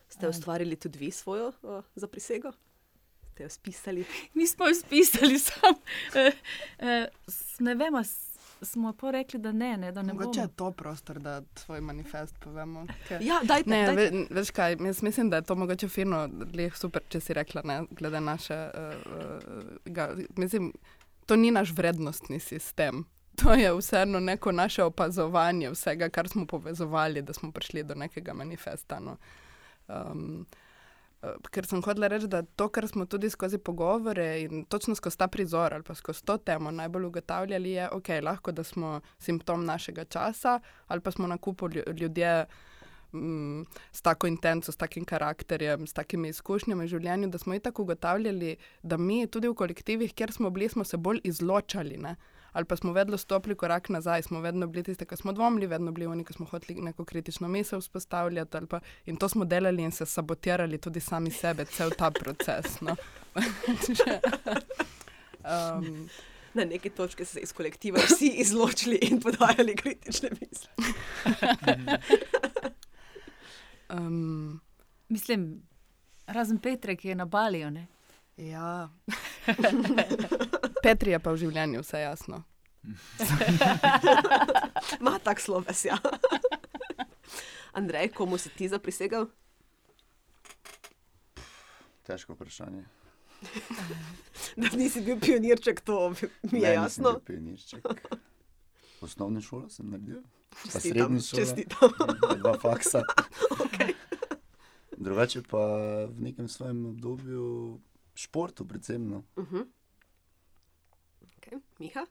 [0.09, 2.53] Ste ustvarili tudi vi svojo uh, za prisego?
[3.33, 4.05] Ste jo spisali?
[4.35, 6.35] Mi smo jo spisali, samo uh,
[6.79, 6.87] uh,
[7.59, 8.03] ne vemo
[8.65, 9.77] smo pa rekli, da ne.
[9.77, 12.87] ne, da ne Mogoče je to prostor, da svoj manifest povemo.
[13.09, 13.27] Kaj?
[13.27, 14.17] Ja, dajte, ne, dajte.
[14.17, 17.63] Ve, veš kaj, jaz mislim, da je to mogoče fino, leh super, če si rekla,
[17.65, 18.71] ne, glede naše.
[18.75, 20.73] Uh, uh, ga, mislim,
[21.27, 23.05] to ni naš vrednostni sistem.
[23.43, 28.35] To je vseeno neko naše opazovanje vsega, kar smo povezovali, da smo prišli do nekega
[28.35, 29.01] manifesta.
[29.01, 29.17] No.
[29.89, 30.47] Um,
[31.51, 35.29] ker sem hodila reči, da to, kar smo tudi skozi pogovore in točno skozi ta
[35.29, 40.05] prizor ali pa skozi to temo najbolj ugotavljali, je, ok, lahko da smo simptom našega
[40.05, 42.47] časa ali pa smo na kupu ljudje.
[43.15, 47.61] Mm, s tako intenco, s takim karakterjem, s takimi izkušnjami v življenju, da smo i
[47.61, 51.99] tako ugotavljali, da mi tudi v kolektivih, kjer smo bili, smo se bolj izločali.
[52.01, 52.17] Ne?
[52.53, 55.93] Ali pa smo vedno stopili korak nazaj, smo vedno bili tisti, ki smo dvomili, vedno
[55.93, 58.59] bili oni, ki smo hoteli neko kritično misel vzpostavljati.
[58.71, 62.81] Pa, in to smo delali in se sabotirali tudi sami sebe, cel ta proces.
[62.81, 62.97] No.
[65.77, 66.09] um,
[66.55, 70.69] Na neki točki so se iz kolektiva vsi izločili in podajali kritične misli.
[73.99, 74.61] um,
[75.09, 75.63] Mislim,
[76.27, 77.87] razen Petra, ki je na Baliju.
[78.37, 78.89] Ja.
[80.83, 82.43] Petri je pa v življenju vse jasno.
[85.05, 85.99] Ma tak sloves, ja.
[87.79, 89.29] Andrej, komu si ti zaprisegal?
[92.03, 92.83] Težko vprašanje.
[94.57, 96.11] da nisi bil pionirček, to
[96.51, 97.15] mi je ne, jasno.
[97.27, 97.87] Pionirček.
[99.03, 101.65] Osnovne šole sem naredil, pa srednji šole,
[102.43, 103.03] dva faksa.
[103.65, 103.95] okay.
[104.99, 105.63] Drugače pa
[106.07, 107.79] v nekem svojem obdobju
[108.15, 109.09] športu, predvsem.
[109.09, 109.25] No.
[109.37, 109.67] Uh -huh.
[111.43, 111.61] Okay.
[111.79, 112.07] Miha?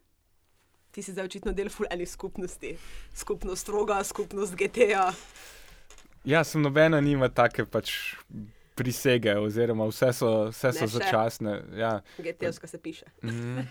[0.91, 2.77] Ti si zdaj očitno del fulani skupnosti,
[3.15, 5.13] skupnost roga, skupnost GTA.
[6.25, 8.15] Ja, sem nobena nima take pač
[8.75, 11.61] prisege, oziroma vse so, vse so začasne.
[11.79, 12.01] Ja.
[12.17, 13.05] GTA-ska se piše.
[13.23, 13.59] Mm.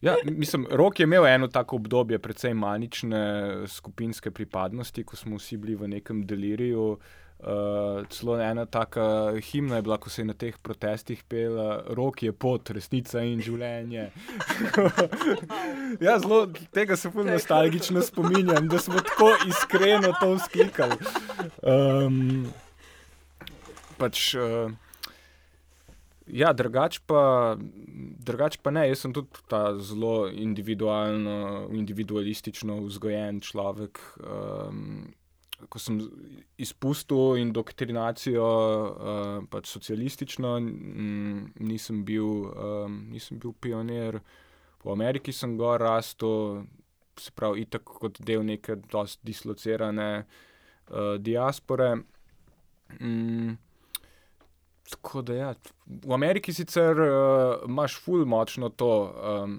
[0.00, 3.18] Ja, mislim, Rok je imel eno tako obdobje, predvsem manične
[3.66, 6.84] skupinske pripadnosti, ko smo vsi bili v nekem deliriju.
[6.92, 6.98] Uh,
[7.38, 12.22] Uh, celo ena taka himna je bila, ko se je na teh protestih pela, rok
[12.22, 14.08] je pot, resnica in življenje.
[16.06, 16.40] ja, zelo
[16.74, 20.98] tega se fulno nostalgično spominjam, da smo tako iskreno to sklikali.
[21.62, 22.48] Um,
[24.02, 24.74] pač, uh,
[26.26, 27.54] ja, drugač pa,
[28.26, 34.02] drugač pa ne, jaz sem tudi ta zelo individualno, individualistično vzgojen človek.
[34.26, 35.14] Um,
[35.66, 35.98] ko sem
[36.60, 44.20] izpustil indoktrinacijo, uh, pač socialistično, m, nisem, bil, um, nisem bil pionir.
[44.78, 46.62] Po Ameriki sem gor rastel,
[47.18, 51.96] se pravi, itak kot del neke dosti dislocirane uh, diaspore.
[53.00, 53.56] Mm,
[54.88, 55.50] tako da ja,
[55.86, 58.92] v Ameriki sicer uh, imaš ful močno to.
[59.18, 59.58] Um,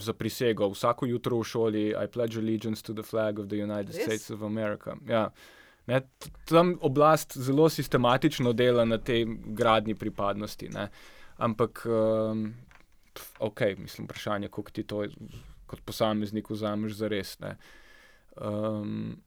[0.00, 3.94] za prisego, vsako jutro v šoli, I pledge allegiance to the flag of the United
[3.94, 4.04] Res?
[4.04, 4.96] States of America.
[5.08, 5.30] Ja.
[5.86, 6.00] Ne,
[6.44, 10.68] tam oblast zelo sistematično dela na tej gradni pripadnosti.
[10.68, 10.88] Ne.
[11.36, 12.54] Ampak, um,
[13.38, 15.04] ok, mislim, vprašanje, kako ti to
[15.66, 17.36] kot posameznik vzameš za res.
[18.36, 19.22] Um,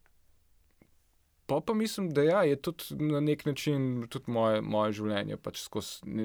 [1.45, 5.63] pa pa mislim, da ja, je tudi na nek način tudi moje, moje življenje pač
[5.63, 6.19] skozi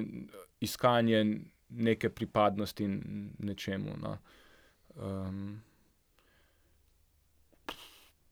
[0.59, 1.23] iskanje
[1.77, 2.87] neke pripadnosti
[3.39, 3.97] nečemu.
[4.01, 4.17] No.
[4.95, 5.61] Um,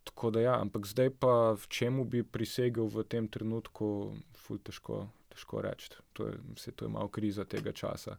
[0.04, 5.62] tako da ja, ampak zdaj pa čemu bi prisegel v tem trenutku, ful težko, težko
[5.62, 5.90] reči.
[6.14, 8.18] To je, vse to je malo kriza tega časa.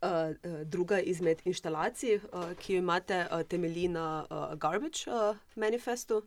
[0.00, 0.32] Uh,
[0.72, 6.22] druga izmed instalacij, uh, ki jo imate, uh, temelji na uh, Garbage uh, manifestu,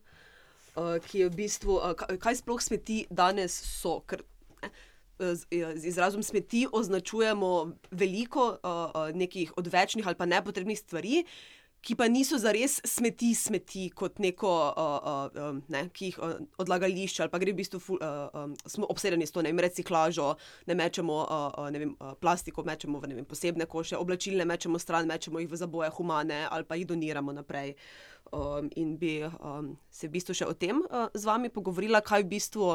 [0.75, 4.01] uh, ki je v bistvu, uh, kaj sploh smeti danes so.
[4.05, 4.21] Ker,
[4.61, 4.69] eh,
[5.35, 11.23] z izrazom smeti označujemo veliko uh, nekih odvečnih ali pa nepotrebnih stvari,
[11.83, 16.19] ki pa niso za res smeti, smeti kot neko, uh, uh, ne, ki jih
[16.63, 19.59] odlagališče ali pa gre v bistvu, ful, uh, um, smo obsedeni s to, ne vem,
[19.65, 20.29] reciklažo,
[20.71, 25.09] ne mečemo uh, ne vem, uh, plastiko, mečemo v vem, posebne koše, oblačilne mečemo stran,
[25.11, 27.75] mečemo jih v zaboje humane ali pa jih doniramo naprej.
[28.31, 32.23] Um, in bi um, se v bistvu še o tem uh, z vami pogovorila, kaj
[32.23, 32.69] v bistvu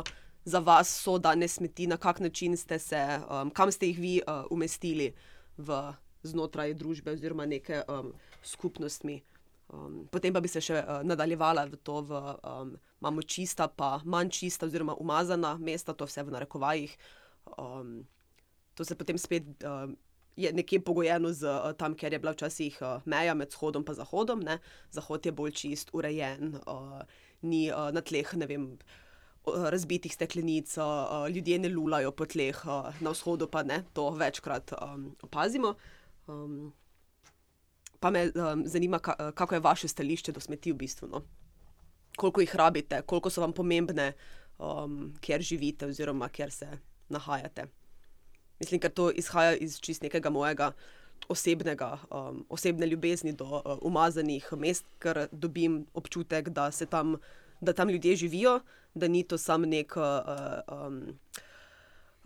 [0.48, 4.14] za vas so danes smeti, na kak način ste se, um, kam ste jih vi
[4.24, 5.12] uh, umestili
[5.56, 5.76] v,
[6.22, 7.82] znotraj družbe oziroma neke.
[7.88, 9.22] Um, skupnostmi.
[9.68, 13.98] Um, potem pa bi se še uh, nadaljevala v to, da um, imamo čista, pa
[14.04, 16.94] manj čista, oziroma umazana mesta, to vse v narekovajih.
[17.58, 18.06] Um,
[18.74, 19.90] to se potem spet uh,
[20.38, 23.98] je nekje pogojeno z uh, tam, ker je bila včasih uh, meja med vzhodom in
[24.00, 24.40] zahodom.
[24.40, 24.58] Ne?
[24.94, 27.02] Zahod je bolj čist, urejen, uh,
[27.42, 28.70] ni uh, na tleh, ne vem.
[29.46, 30.74] Razbitih steklenic,
[31.35, 32.59] ljudje ne lulajo po tleh,
[33.01, 35.74] na vzhodu pa ne, to večkrat um, opazimo.
[36.27, 36.72] Um,
[38.01, 41.09] pa me um, zanima, ka, kako je vaše stališče do smeti v bistvu.
[41.09, 41.22] No?
[42.16, 44.12] Koliko jih rabite, koliko so vam pomembne,
[44.59, 46.68] um, kjer živite oziroma kjer se
[47.09, 47.66] nahajate.
[48.61, 50.72] Mislim, da to izhaja iz čist nekega mojega
[51.29, 57.16] osebnega, um, osebne ljubezni do uh, umazanih mest, ker dobim občutek, da, tam,
[57.61, 58.61] da tam ljudje živijo,
[58.98, 59.96] da ni to samo nek.
[59.96, 61.18] Uh, um,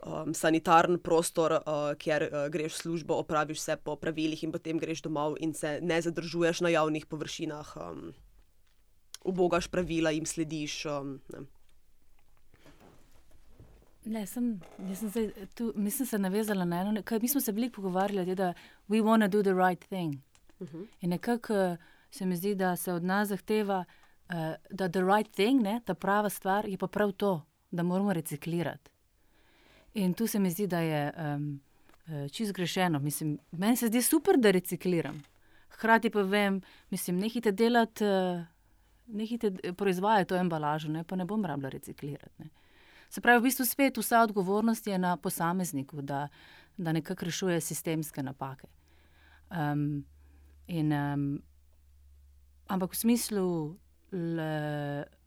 [0.07, 4.79] um, sanitarni prostor, uh, kjer uh, greš v službo, opraviš vse po pravilih in potem
[4.79, 8.13] greš domov in se ne zadržuješ na javnih površinah, um,
[9.25, 10.85] ubogaš pravila in slediš.
[10.87, 11.47] Um, ne.
[14.05, 14.57] Ne, sem,
[14.99, 17.03] sem zdaj, tu, mislim, se navezala na eno.
[17.03, 18.55] Kaj, mi smo se veliko pogovarjali, da
[18.89, 20.19] we want to do the right thing.
[20.59, 20.79] Uh mhm.
[20.79, 20.87] -huh.
[21.01, 21.77] In nekako
[22.11, 23.85] se mi zdi, da se od nas zahteva,
[24.33, 28.13] uh, da the right thing, ne, ta prava stvar, je pa prav to, da moramo
[28.13, 28.91] reciklirati.
[29.95, 31.61] In tu se mi zdi, da je um,
[32.33, 32.99] čisto grešeno.
[32.99, 35.23] Mislim, meni se zdi super, da recikliram.
[35.69, 38.45] Hkrati pa vem, mislim, nehite delati, uh,
[39.07, 42.33] nehite proizvajati to embalažo, ne, pa ne bom rabila reciklirati.
[42.39, 42.49] Ne.
[43.09, 46.29] Se pravi, v bistvu spet vsa odgovornost je na posamezniku, da,
[46.77, 48.67] da nekako rešuje sistemske napake.
[49.51, 50.05] Um,
[50.67, 51.43] in, um,
[52.67, 53.77] ampak v smislu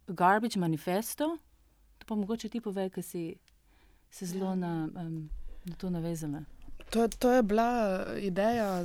[0.08, 1.38] garbage manifesto,
[1.98, 3.36] to pa mogoče ti povej, kaj si
[4.12, 5.30] se zelo na, um,
[5.66, 6.44] na to navezala.
[6.90, 8.84] To, to je bila ideja,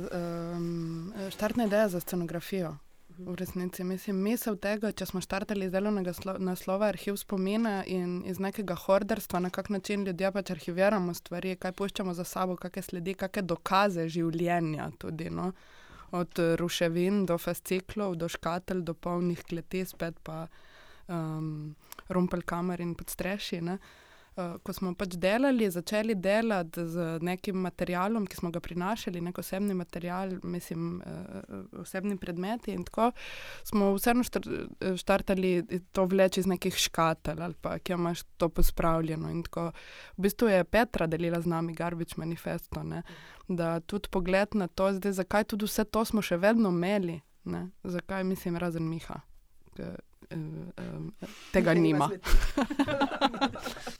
[0.55, 2.77] um, štartna ideja za scenografijo.
[3.17, 8.39] V resnici mislim, misel tega, če smo štartali iz delovnega naslova arhiv spomina in iz
[8.39, 13.13] nekega horderstva, na kak način ljudje pač arhiviramo stvari, kaj puščamo za sabo, kakšne sledi,
[13.13, 14.89] kakšne dokaze življenja.
[14.97, 15.51] Tudi, no?
[16.11, 20.47] Od ruševin do fasciklov, do škatelj, do polnih kleti, spet pa
[21.07, 21.75] um,
[22.09, 23.61] rumpel kamer in podstreši.
[23.63, 23.77] Uh,
[24.35, 29.73] ko smo pač delali, začeli delati z nekim materialom, ki smo ga prinašali, nek osebni
[29.75, 32.71] material, mislim, uh, osebni predmeti.
[32.71, 33.09] In tako
[33.67, 34.23] smo vseeno
[34.97, 39.29] štartali to vleči iz nekih škatelj ali pa kje imaš to pospravljeno.
[39.29, 39.71] In tako
[40.17, 43.03] v bistvu je Petra delila z nami Garbič manifesto, ne?
[43.47, 47.67] da tudi pogled na to, zdaj, zakaj tudi vse to smo še vedno imeli, ne?
[47.83, 49.19] zakaj mislim razen Miha.
[49.75, 49.91] K,
[50.31, 50.39] uh,
[50.79, 51.11] um,
[51.51, 52.07] tega nima.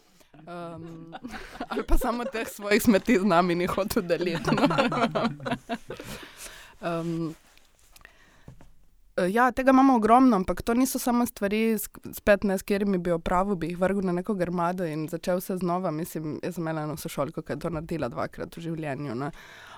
[0.47, 1.13] Um,
[1.69, 4.49] ali pa samo teh svojih smeti z nami ni hotel deliti.
[4.55, 4.67] No.
[6.99, 7.35] um,
[9.29, 11.77] ja, tega imamo ogromno, ampak to niso samo stvari,
[12.13, 15.57] spet ne s katerimi bi opravil, bi jih vrgel na neko grmado in začel se
[15.57, 15.91] znova.
[15.91, 19.15] Mislim, jaz sem eno sošolko, ki je to naredila dvakrat v življenju.
[19.15, 19.31] Ne.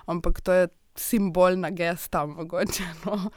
[0.06, 2.84] Ampak to je simbolna gesta, mogoče.
[3.04, 3.30] No.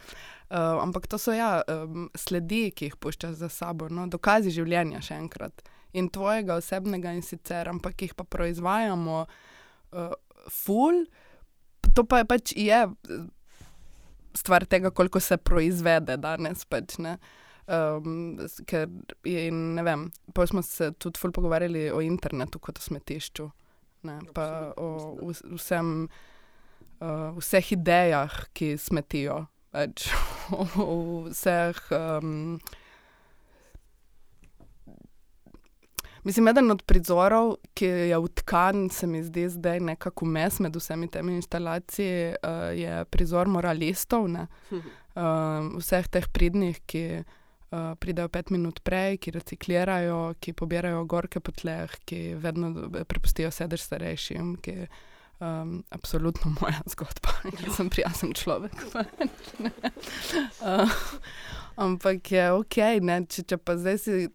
[0.48, 4.06] Uh, ampak to so ja, um, sledi, ki jih puščaš za sabo, no.
[4.08, 10.14] dokazi življenja, še enkrat in tvojega osebnega, in sicer, ampak jih pa proizvajamo, uh,
[10.52, 11.06] ful,
[11.96, 12.82] to pa je pač je
[14.38, 16.66] stvar tega, koliko se proizvede danes.
[16.70, 18.38] Pač, um,
[18.70, 18.88] ker
[19.26, 23.50] je, ne vem, pa smo se tudi ful pogovarjali o internetu kot o smetišču,
[24.10, 24.48] ne, pa
[24.78, 24.90] o
[25.58, 25.94] vsem,
[27.02, 29.46] uh, vseh idejah, ki smetijo.
[29.74, 30.08] Pač,
[30.82, 32.60] o vseh um,
[36.28, 41.08] Mislim, eden od prizorov, ki je utkan, se mi zdi zdaj nekako mes med vsemi
[41.08, 44.82] temi instalacijami, uh, je prizor moralistov, uh,
[45.80, 51.56] vseh teh pridnih, ki uh, pridejo pet minut prej, ki reciklirajo, ki pobirajo gorke po
[51.56, 54.58] tleh, ki vedno prepustijo sedež starejšim.
[54.60, 54.76] Ki,
[55.40, 58.76] um, absolutno moja zgodba, jaz sem prijazen človek.
[60.60, 61.00] uh,
[61.76, 64.28] ampak je ok, ne, če, če pa zdaj si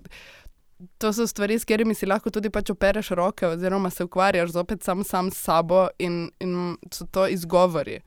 [0.99, 4.83] to so stvari, s katerimi si lahko tudi pač opereš roke, oziroma se ukvarjaš zopet
[4.83, 8.01] sam, sam s sabo in, in so to izgovori.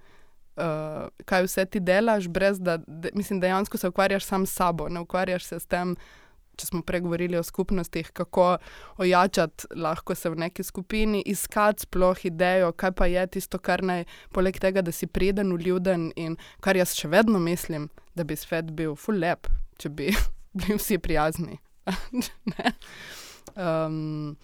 [0.56, 4.90] uh, kaj vse ti delaš, brez da, de, mislim, dejansko se ukvarjaš sam s sabo,
[4.90, 5.96] ne ukvarjaš se s tem.
[6.56, 8.58] Če smo pregovorili o skupnostih, kako
[9.04, 14.06] ojačati lahko se v neki skupini, iskati sploh idejo, kaj pa je tisto, kar naj,
[14.32, 18.72] poleg tega, da si priden, ljuden in kar jaz še vedno mislim, da bi svet
[18.72, 19.52] bil full lep,
[19.84, 20.14] če bi
[20.56, 21.60] bili vsi prijazni.
[23.56, 24.36] um,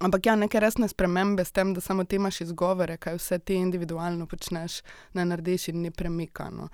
[0.00, 3.54] ampak ja, neke resne spremembe s tem, da samo ti imaš izgovore, kaj vse ti
[3.54, 4.80] individualno počneš,
[5.14, 6.68] ne narediš in ni premikano.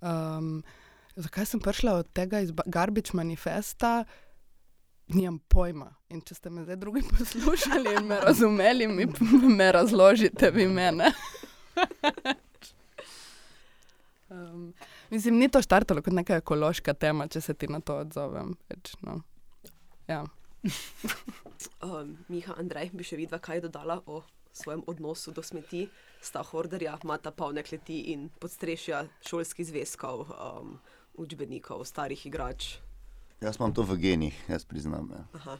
[0.00, 0.62] Um,
[1.16, 4.04] zakaj sem prišla od tega iz Garbage manifesta?
[5.10, 5.90] Nimam pojma.
[6.14, 9.06] In če ste me zdaj drugi poslušali in me razumeli, mi
[9.58, 11.12] me razložite, vi mene.
[14.30, 14.72] um,
[15.10, 18.54] mislim, ni to štartalo kot neka ekološka tema, če se ti na to odzovem.
[18.70, 19.20] Več, no.
[20.08, 20.24] ja.
[21.82, 25.86] um, Miha, Andrej, bi še videla, kaj je dodala o svojem odnosu do smeti,
[26.22, 30.78] sta horderja, mata polne kleti in podstrešja šolskih zvezkov, um,
[31.20, 32.76] učbenikov, starih igrač.
[33.40, 35.08] Jaz imam to v genih, jaz priznam.
[35.14, 35.56] Ja.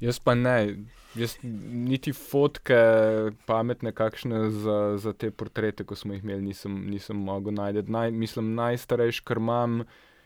[0.00, 2.78] Jaz pa ne, jaz niti fotke,
[3.46, 7.86] pametne, kakšne za, za te portrete, ko smo jih imeli, nisem, nisem mogel najti.
[7.92, 9.82] Naj, mislim, najstarejši, kar imam,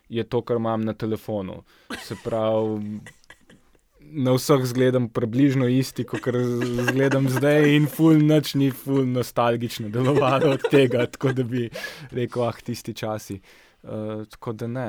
[0.09, 1.63] je to, kar imam na telefonu.
[2.03, 3.01] Se pravi,
[4.01, 6.29] na vseh zgledam približno isti, kot
[6.89, 11.69] zgledam zdaj, in ful noč ni ful nostalgično delovalo od tega, tako da bi
[12.11, 13.41] rekel, ah, tisti časi.
[13.43, 13.68] Uh,
[14.31, 14.87] tako da ne,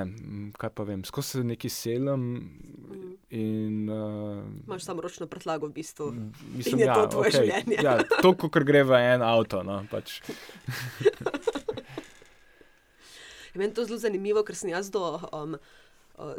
[0.57, 2.23] kaj pa vem, skozi se neki selim.
[3.29, 6.13] In, uh, Imáš samo ročno prtlago, v bistvu.
[6.55, 7.77] Mislim, da je to tvoje okay, življenje.
[7.83, 9.61] ja, to, kot gre v en avto.
[9.63, 10.17] No, pač.
[13.53, 15.57] Meni je to zelo zanimivo, ker sem jaz do, um,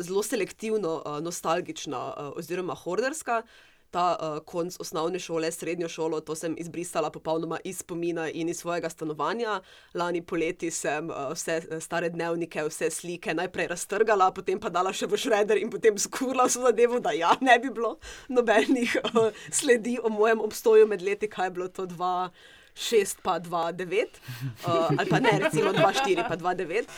[0.02, 3.42] zelo selektivno uh, nostalgična uh, oziroma horderska.
[3.90, 8.60] Ta uh, konc osnovne šole, srednjo šolo, to sem izbrisala popolnoma iz spomina in iz
[8.60, 9.60] svojega stanovanja.
[9.94, 15.10] Lani poleti sem uh, vse stare dnevnike, vse slike najprej raztrgala, potem pa dala še
[15.10, 17.96] v šreder in potem skurla vso zadevo, da ja, ne bi bilo
[18.28, 22.30] nobenih uh, sledi o mojem obstoju med leti, kaj je bilo to dva.
[22.80, 24.20] 6, pa 2, 9,
[24.64, 26.88] uh, ali pa ne, recimo 2, 4, pa 2, 9.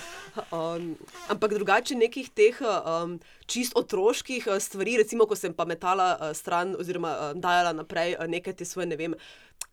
[0.54, 0.94] Um,
[1.26, 3.18] ampak drugače nekih teh um,
[3.50, 8.14] čist otroških uh, stvari, recimo, ko sem pa metala uh, stran oziroma uh, dajala naprej
[8.14, 9.18] uh, neke te svoje, ne vem,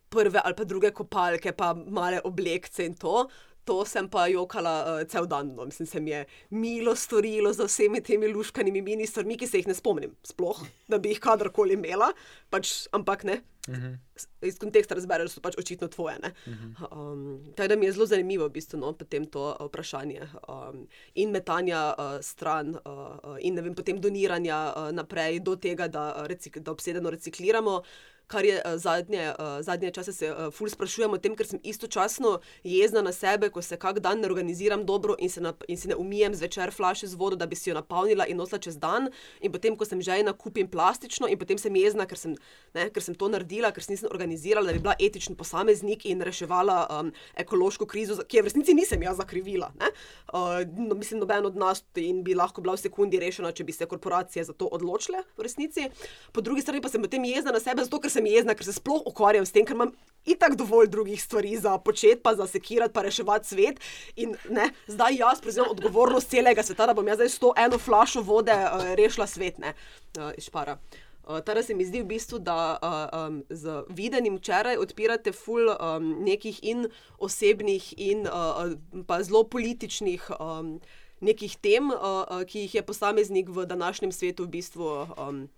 [0.09, 3.27] prve ali pa druge kopalke, pa male oblekce in to.
[3.69, 5.67] To sem pa jokala uh, cel dan, no.
[5.69, 9.75] mislim, se mi je milo storilo za vsemi temi luškanimi ministrmi, ki se jih ne
[9.77, 12.09] spomnim, sploh, da bi jih kadarkoli imela,
[12.49, 13.85] pač, ampak ne, Uh mhm.
[13.85, 14.27] -huh.
[14.41, 16.17] Iz konteksta razbereš, so pač očitno tvoje.
[16.17, 16.73] Uh mhm.
[16.73, 17.13] -huh.
[17.13, 18.93] um, Tako da mi je zelo zanimivo, v bistvu, no,
[19.31, 25.39] to uh, vprašanje um, in metanja uh, stran, uh, in vem, potem doniranja uh, naprej
[25.39, 27.83] do tega, da, recik, da obsedeno recikliramo
[28.29, 31.59] kar je uh, zadnje, uh, zadnje čase se uh, ful sprašujem o tem, ker sem
[31.65, 35.77] istočasno jezna na sebe, ko se kak dan ne organiziram dobro in se, na, in
[35.77, 38.77] se ne umijem zvečer flaše z vodo, da bi si jo napolnila in nosila čez
[38.77, 39.09] dan.
[39.41, 42.35] In potem, ko sem žejna, kupim plastično in potem sem jezna, ker sem,
[42.77, 46.21] ne, ker sem to naredila, ker sem nisem organizirala, da bi bila etičen posameznik in
[46.21, 47.11] reševala um,
[47.41, 49.71] ekološko krizo, ki je v resnici nisem jaz zakrivila.
[49.79, 53.73] Uh, no, mislim, noben od nas in bi lahko bila v sekundi rešena, če bi
[53.73, 55.89] se korporacije za to odločile v resnici.
[56.31, 58.73] Po drugi strani pa sem potem jezna na sebe, zato ker sem jezna, ker se
[58.73, 59.93] sploh ukvarjam s tem, ker imam
[60.25, 63.79] itak dovolj drugih stvari za početi, pa za sekirati, pa reševati svet.
[64.15, 67.77] In ne, zdaj jaz prevzemam odgovornost celega sveta, da bom jaz zdaj s to eno
[67.77, 69.73] flašo vode uh, rešila svet, ne,
[70.17, 70.77] uh, išpara.
[71.23, 75.69] Uh, Torej se mi zdi v bistvu, da uh, um, z videnim včeraj odpirate ful
[75.69, 78.73] um, nekih in osebnih in uh,
[79.07, 80.79] pa zelo političnih um,
[81.21, 84.87] nekih tem, uh, ki jih je posameznik v današnjem svetu v bistvu.
[85.17, 85.49] Um,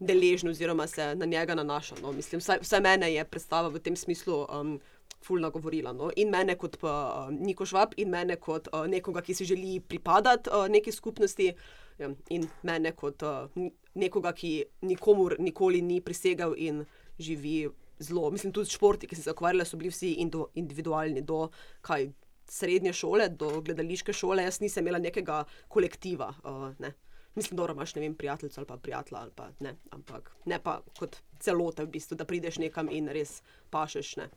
[0.00, 1.94] deležni, oziroma se na njega nanaša.
[2.02, 2.12] No.
[2.12, 4.46] Mislim, vsaj, vsaj mene je predstava v tem smislu.
[4.48, 4.80] Um,
[5.20, 5.92] Fulno govorila.
[5.92, 6.08] No.
[6.16, 10.48] In mene kot uh, Niko Švab, in mene kot uh, nekoga, ki si želi pripadati
[10.48, 11.50] uh, neki skupnosti,
[11.98, 13.66] ja, in mene kot uh,
[14.00, 16.86] nekoga, ki nikomur nikoli ni prisegal in
[17.18, 18.30] živi zelo.
[18.30, 20.14] Mislim, tudi športi, ki so se ukvarjali, so bili vsi
[20.54, 21.50] individualni, do
[21.84, 22.08] kaj,
[22.48, 24.48] srednje šole, do gledališke šole.
[24.48, 26.32] Jaz nisem imela nekega kolektiva.
[26.44, 26.94] Uh, ne.
[27.34, 30.80] Mislim, da imaš ne vem, prijateljico ali pa prijatelja, ali pa ne, ampak ne pa
[30.98, 34.16] kot celota, v bistvu, da prideš nekam in res pašeš.
[34.16, 34.28] Ne,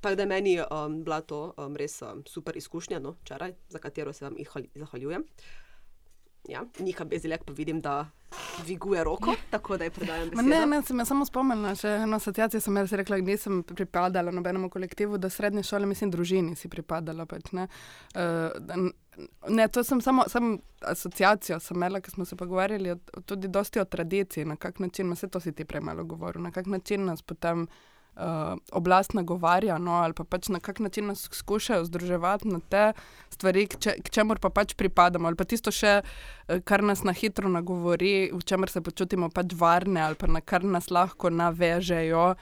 [0.00, 3.78] Tako da je meni um, bila to um, res um, super izkušnja, no, včeraj, za
[3.78, 4.36] katero se vam
[4.74, 5.24] zahvaljujem.
[6.48, 8.06] Ja, Nika Bezilek pa vidim, da
[8.62, 10.30] dviguje roko, tako da je predajam.
[10.42, 15.18] Ne, ne, sem samo spomnila, še eno asociacijo sem rekla, da nisem pripadala nobenemu kolektivu,
[15.18, 17.26] da srednje šole, mislim, družini si pripadala.
[17.26, 17.66] Pač, ne.
[18.14, 18.90] Uh,
[19.48, 23.84] ne, to sem samo, samo asociacijo, sem imela, ki smo se pogovarjali tudi dosti o
[23.84, 27.66] tradiciji, na kak način, vse to si ti premalo govoril, na kak način nas potem
[28.16, 32.92] uh, oblast nagovarja, no, ali pa pač na kak način nas skušajo združevati na te
[33.30, 37.04] stvari, k, če, k čemur pa pač pripadamo, ali pa tisto še, eh, kar nas
[37.04, 41.30] na hitro nagovori, v čemer se počutimo pač varne, ali pa na kar nas lahko
[41.30, 42.34] navežejo.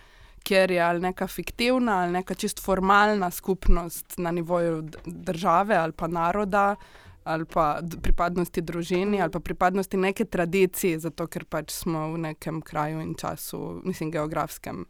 [0.49, 6.07] Ker je ali neka fiktivna ali neka čist formalna skupnost na nivoju države ali pa
[6.07, 6.77] naroda,
[7.25, 12.63] ali pa pripadnosti družini, ali pa pripadnosti neke tradiciji, zato ker pač smo v nekem
[12.63, 14.87] kraju in času, mislim, geografskem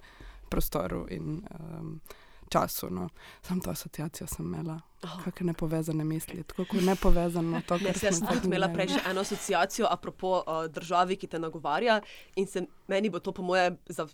[0.51, 2.01] prostoru in um,
[2.49, 2.91] času.
[2.91, 3.09] No.
[3.43, 4.81] Sam to asociacijo sem imela.
[5.03, 5.19] Oh.
[5.25, 7.61] Kakšne nepovezane misli, tako nepovezano.
[7.69, 12.01] To, ne, jaz sem imela prej še eno asociacijo, apropo uh, državi, ki te nagovarja,
[12.37, 14.09] in se, meni bo to, po moje, za,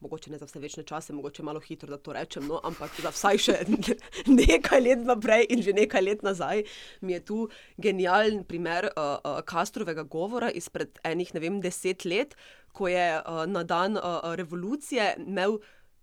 [0.00, 3.14] mogoče ne za vse večne čase, mogoče malo hitro, da to rečem, no, ampak za
[3.14, 3.56] vsaj še
[4.42, 6.64] nekaj let naprej in že nekaj let nazaj,
[7.00, 7.48] mi je tu
[7.80, 12.36] genijalen primer uh, uh, Kastrovega govora izpred enih, ne vem, deset let
[12.72, 15.58] ko je uh, na dan uh, revolucije imel.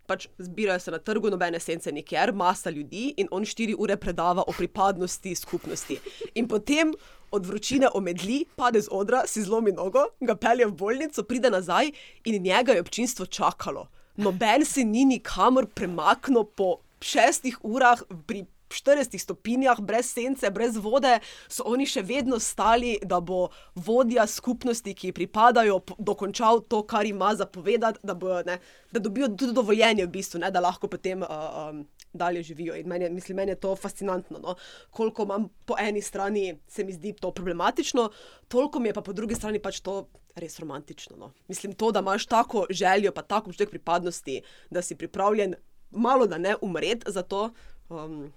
[0.08, 4.46] Pač zbirajo se na trgu, nobene sence, nikjer, masa ljudi in on štiri ure predava
[4.48, 6.00] o pripadnosti skupnosti.
[6.40, 6.94] In potem
[7.32, 11.92] od vročine omedli, pade z odra, si zlomi nogo, ga pelje v bolnico, pride nazaj
[12.24, 13.88] in njega je občinstvo čakalo.
[14.16, 21.18] Noben se ni nikamor premaknil po šestih urah pri 40 stopinjah, brez sence, brez vode,
[21.50, 27.34] so oni še vedno stali, da bo vodja skupnosti, ki pripadajo, dokončal to, kar ima
[27.36, 28.60] zapovedati, da, bo, ne,
[28.92, 31.30] da dobijo tudi dovoljenje, v bistvu, ne, da lahko potem uh,
[31.70, 32.76] um, dalje živijo.
[32.76, 34.40] In meni, mislim, meni je to fascinantno.
[34.40, 34.56] No?
[34.90, 38.10] Koliko imam po eni strani, se mi zdi to problematično,
[38.48, 40.08] toliko mi je pa po drugi strani pač to.
[40.38, 41.16] Res romantično.
[41.18, 41.32] No.
[41.50, 45.56] Mislim, to, da imaš tako željo, pa tako občutek pripadnosti, da si pripravljen,
[45.90, 47.50] malo da ne umreti za to.
[47.90, 48.34] Um,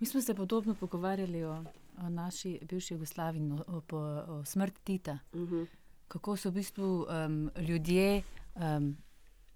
[0.00, 1.64] Mi smo se podobno pogovarjali o,
[1.98, 3.98] o naši bivši Jugoslaviji, o, o,
[4.28, 5.18] o smrti Tita.
[5.32, 5.54] Uh mhm.
[5.54, 5.66] -huh.
[6.08, 8.22] Kako so v bistvu um, ljudje
[8.54, 8.96] um,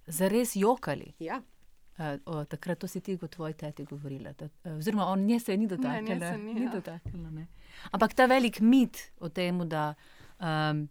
[0.06, 1.12] zares jokali.
[1.18, 1.42] Ja.
[1.98, 4.32] Uh, o, takrat to si ti kot tvoj teti govorila.
[4.32, 6.18] Da, uh, oziroma, on nje se ni dotaknil.
[6.18, 6.36] Ni, ja.
[7.34, 7.46] ni
[7.90, 9.94] Ampak ta velik mit o tem, da
[10.40, 10.88] um,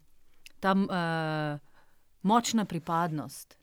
[0.59, 1.59] ta uh,
[2.21, 3.57] močna pripadnost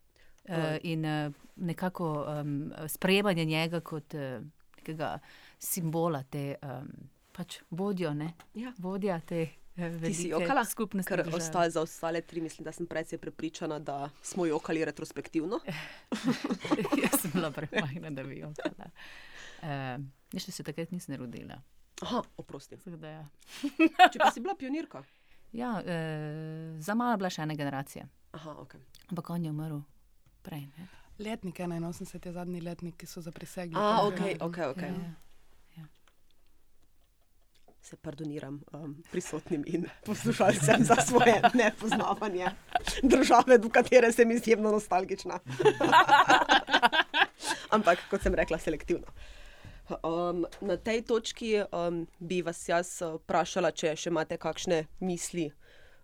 [0.48, 0.54] uh.
[0.82, 5.18] in uh, nekako um, sprejemanje njega kot uh, nekega
[5.60, 6.88] simbola, te um,
[7.36, 8.12] pač vodijo,
[8.54, 8.72] ja.
[8.78, 9.48] vodja te.
[9.76, 10.64] Eh, Ti si jokala,
[11.06, 15.60] ker ostale, za ostale tri, mislim, da sem precej prepričana, da smo jokali retrospektivno.
[17.04, 18.90] Jaz sem bila premajhna, da bi jokala.
[19.62, 20.02] Uh,
[20.32, 21.60] Ništa se takrat nisem rodila.
[22.02, 22.76] Aha, oprosti.
[23.02, 23.24] Ja.
[24.12, 25.04] Če pa si bila pionirka?
[25.52, 28.08] Ja, uh, za malo bila še ena generacija.
[28.36, 28.76] Aha, ok.
[29.14, 29.80] Ampak on je umrl
[30.42, 30.66] prej.
[30.76, 30.90] Ne?
[31.20, 33.76] Letnik 81 je zadnji letnik, ki so zaprisegli.
[33.76, 34.62] Ah, ok, ok.
[34.74, 34.92] okay.
[34.92, 35.29] Ja, ja
[37.82, 42.46] se pardoniram um, prisotnim in poslušalcem za svoje nepoznavanje
[43.02, 45.38] države, do katere sem izjemno nostalgična.
[47.76, 49.06] Ampak, kot sem rekla, selektivno.
[50.02, 55.48] Um, na tej točki um, bi vas jaz uh, vprašala, če še imate kakšne misli,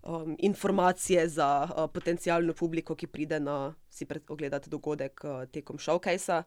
[0.02, 6.42] um, informacije za uh, potencijalno publiko, ki pride na si ogledati dogodek uh, tekom showcase.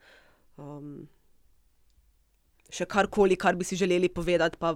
[0.57, 1.07] Um,
[2.69, 4.75] še karkoli, kar bi si želeli povedati, pa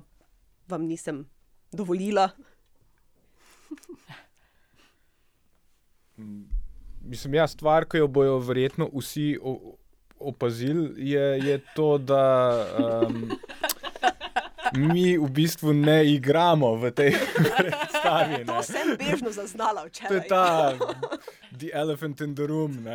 [0.67, 1.25] vam nisem
[1.71, 2.29] dovolila.
[7.01, 9.37] Mislim, ja, stvar, ki jo bojo verjetno vsi
[10.19, 12.23] opazili, je, je to, da
[13.07, 13.31] um,
[14.75, 17.11] mi v bistvu ne igramo v tej
[17.57, 18.45] predstavi.
[18.45, 20.09] To sem bežno zaznala včeraj.
[20.09, 20.73] To je ta
[21.51, 22.87] The Elephant in the Room.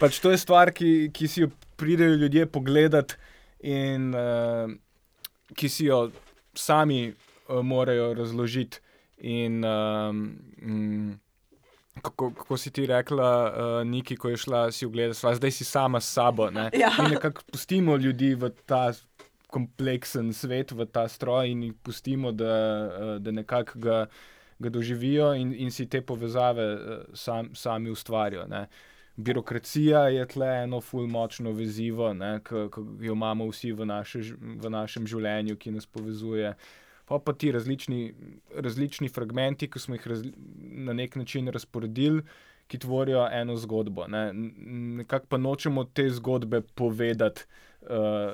[0.00, 3.14] pač to je stvar, ki, ki si jo pridejo ljudje pogledati
[3.62, 4.70] in uh,
[5.54, 6.10] ki si jo
[6.54, 8.80] sami uh, morajo razložiti.
[9.22, 11.20] In, um,
[12.02, 16.00] kako, kako si ti rekla, uh, Niki, ko je šla si ogledati, zdaj si sama
[16.00, 16.50] s sabo.
[16.50, 16.70] Ne?
[16.74, 16.90] Ja.
[16.98, 18.92] In nekako pustimo ljudi v ta
[19.46, 22.54] kompleksen svet, v ta stroj, in jih pustimo, da,
[22.88, 24.06] uh, da nekako ga,
[24.58, 28.42] ga doživijo in, in si te povezave uh, sam, sami ustvarijo.
[28.42, 28.66] Uh,
[29.16, 32.12] birokracija je tle eno fulmočno vezivo,
[32.44, 32.54] ki
[33.06, 36.54] jo imamo vsi v, naše, v našem življenju, ki nas povezuje.
[37.06, 38.14] Pa pa ti različni,
[38.54, 40.22] različni fragmenti, ki smo jih raz,
[40.86, 42.22] na nek način razporedili,
[42.66, 44.06] ki tvorijo eno zgodbo.
[44.08, 44.30] Ne.
[45.02, 47.44] Nekako pa nočemo te zgodbe povedati
[47.82, 48.32] uh,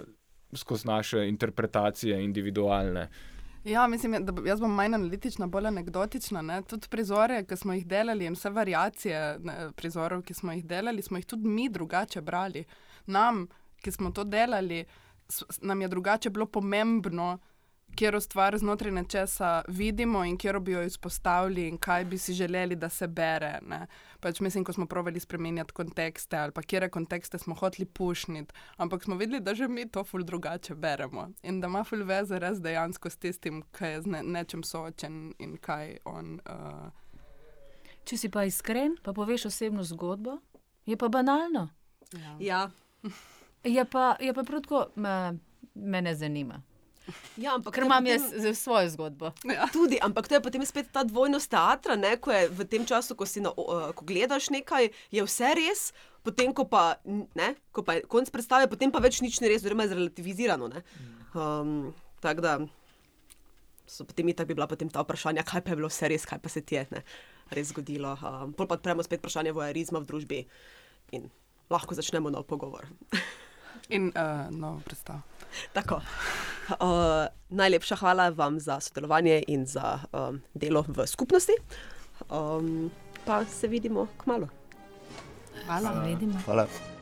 [0.54, 3.08] skozi naše interpretacije, individualne.
[3.08, 3.37] Uh,
[3.68, 6.42] Ja, mislim, da jaz bom manj analitična, bolj anekdotična.
[6.42, 6.62] Ne?
[6.62, 11.02] Tudi prizore, ki smo jih delali, in vse variacije ne, prizorov, ki smo jih delali,
[11.02, 12.64] smo jih tudi mi drugače brali.
[13.06, 13.46] Nam,
[13.82, 14.84] ki smo to delali,
[15.60, 17.38] nam je drugače bilo pomembno,
[17.98, 22.76] kjer stvar znotraj nečesa vidimo in kjer bi jo izpostavili, in kaj bi si želeli,
[22.76, 23.58] da se bere.
[23.66, 23.86] Ne.
[24.20, 29.04] Pač mislim, ko smo provali spremenjati kontekste ali pa kje kontekste smo hoteli pušniti, ampak
[29.04, 32.60] smo videli, da že mi to ful drugače beremo in da ima ful veze res
[32.60, 36.40] dejansko s tistim, kaj je z ne, nečem soočen in kaj on.
[36.46, 36.90] Uh...
[38.04, 40.38] Če si pa iskren, pa poveš osebno zgodbo,
[40.86, 41.68] je pa banalno.
[42.12, 42.36] Ja.
[42.38, 42.70] ja.
[43.64, 44.86] Je pa, je pa prav tako,
[45.74, 46.62] me ne zanima.
[47.40, 48.54] Ja, ampak, Ker imam jaz potem...
[48.54, 49.32] svojo zgodbo.
[49.48, 49.68] Ja.
[49.72, 53.16] Tudi, ampak to je potem spet ta dvojnost teatra, ne, ko je v tem času,
[53.18, 55.82] ko, na, uh, ko gledaš nekaj, je vse res,
[56.26, 59.64] potem ko pa, ne, ko pa je konc predstave, potem pa več nič ni res,
[59.64, 60.68] oziroma je zrelativizirano.
[61.32, 62.52] Um, tako da
[63.88, 66.40] so potem tako bi bila potem ta vprašanja, kaj pa je bilo vse res, kaj
[66.44, 67.02] pa se ti je ne,
[67.56, 68.12] res zgodilo.
[68.20, 70.40] Um, pol pa odpremo spet vprašanje vojarizma v družbi
[71.16, 71.30] in
[71.72, 72.84] lahko začnemo nov pogovor.
[73.88, 75.20] in uh, novo predstavo.
[75.72, 76.00] Tako.
[76.68, 81.52] Uh, najlepša hvala vam za sodelovanje in za um, delo v skupnosti.
[82.30, 82.90] Um,
[83.24, 84.48] pa se vidimo k malu.
[85.66, 86.04] Hvala.
[86.44, 86.97] Hvala.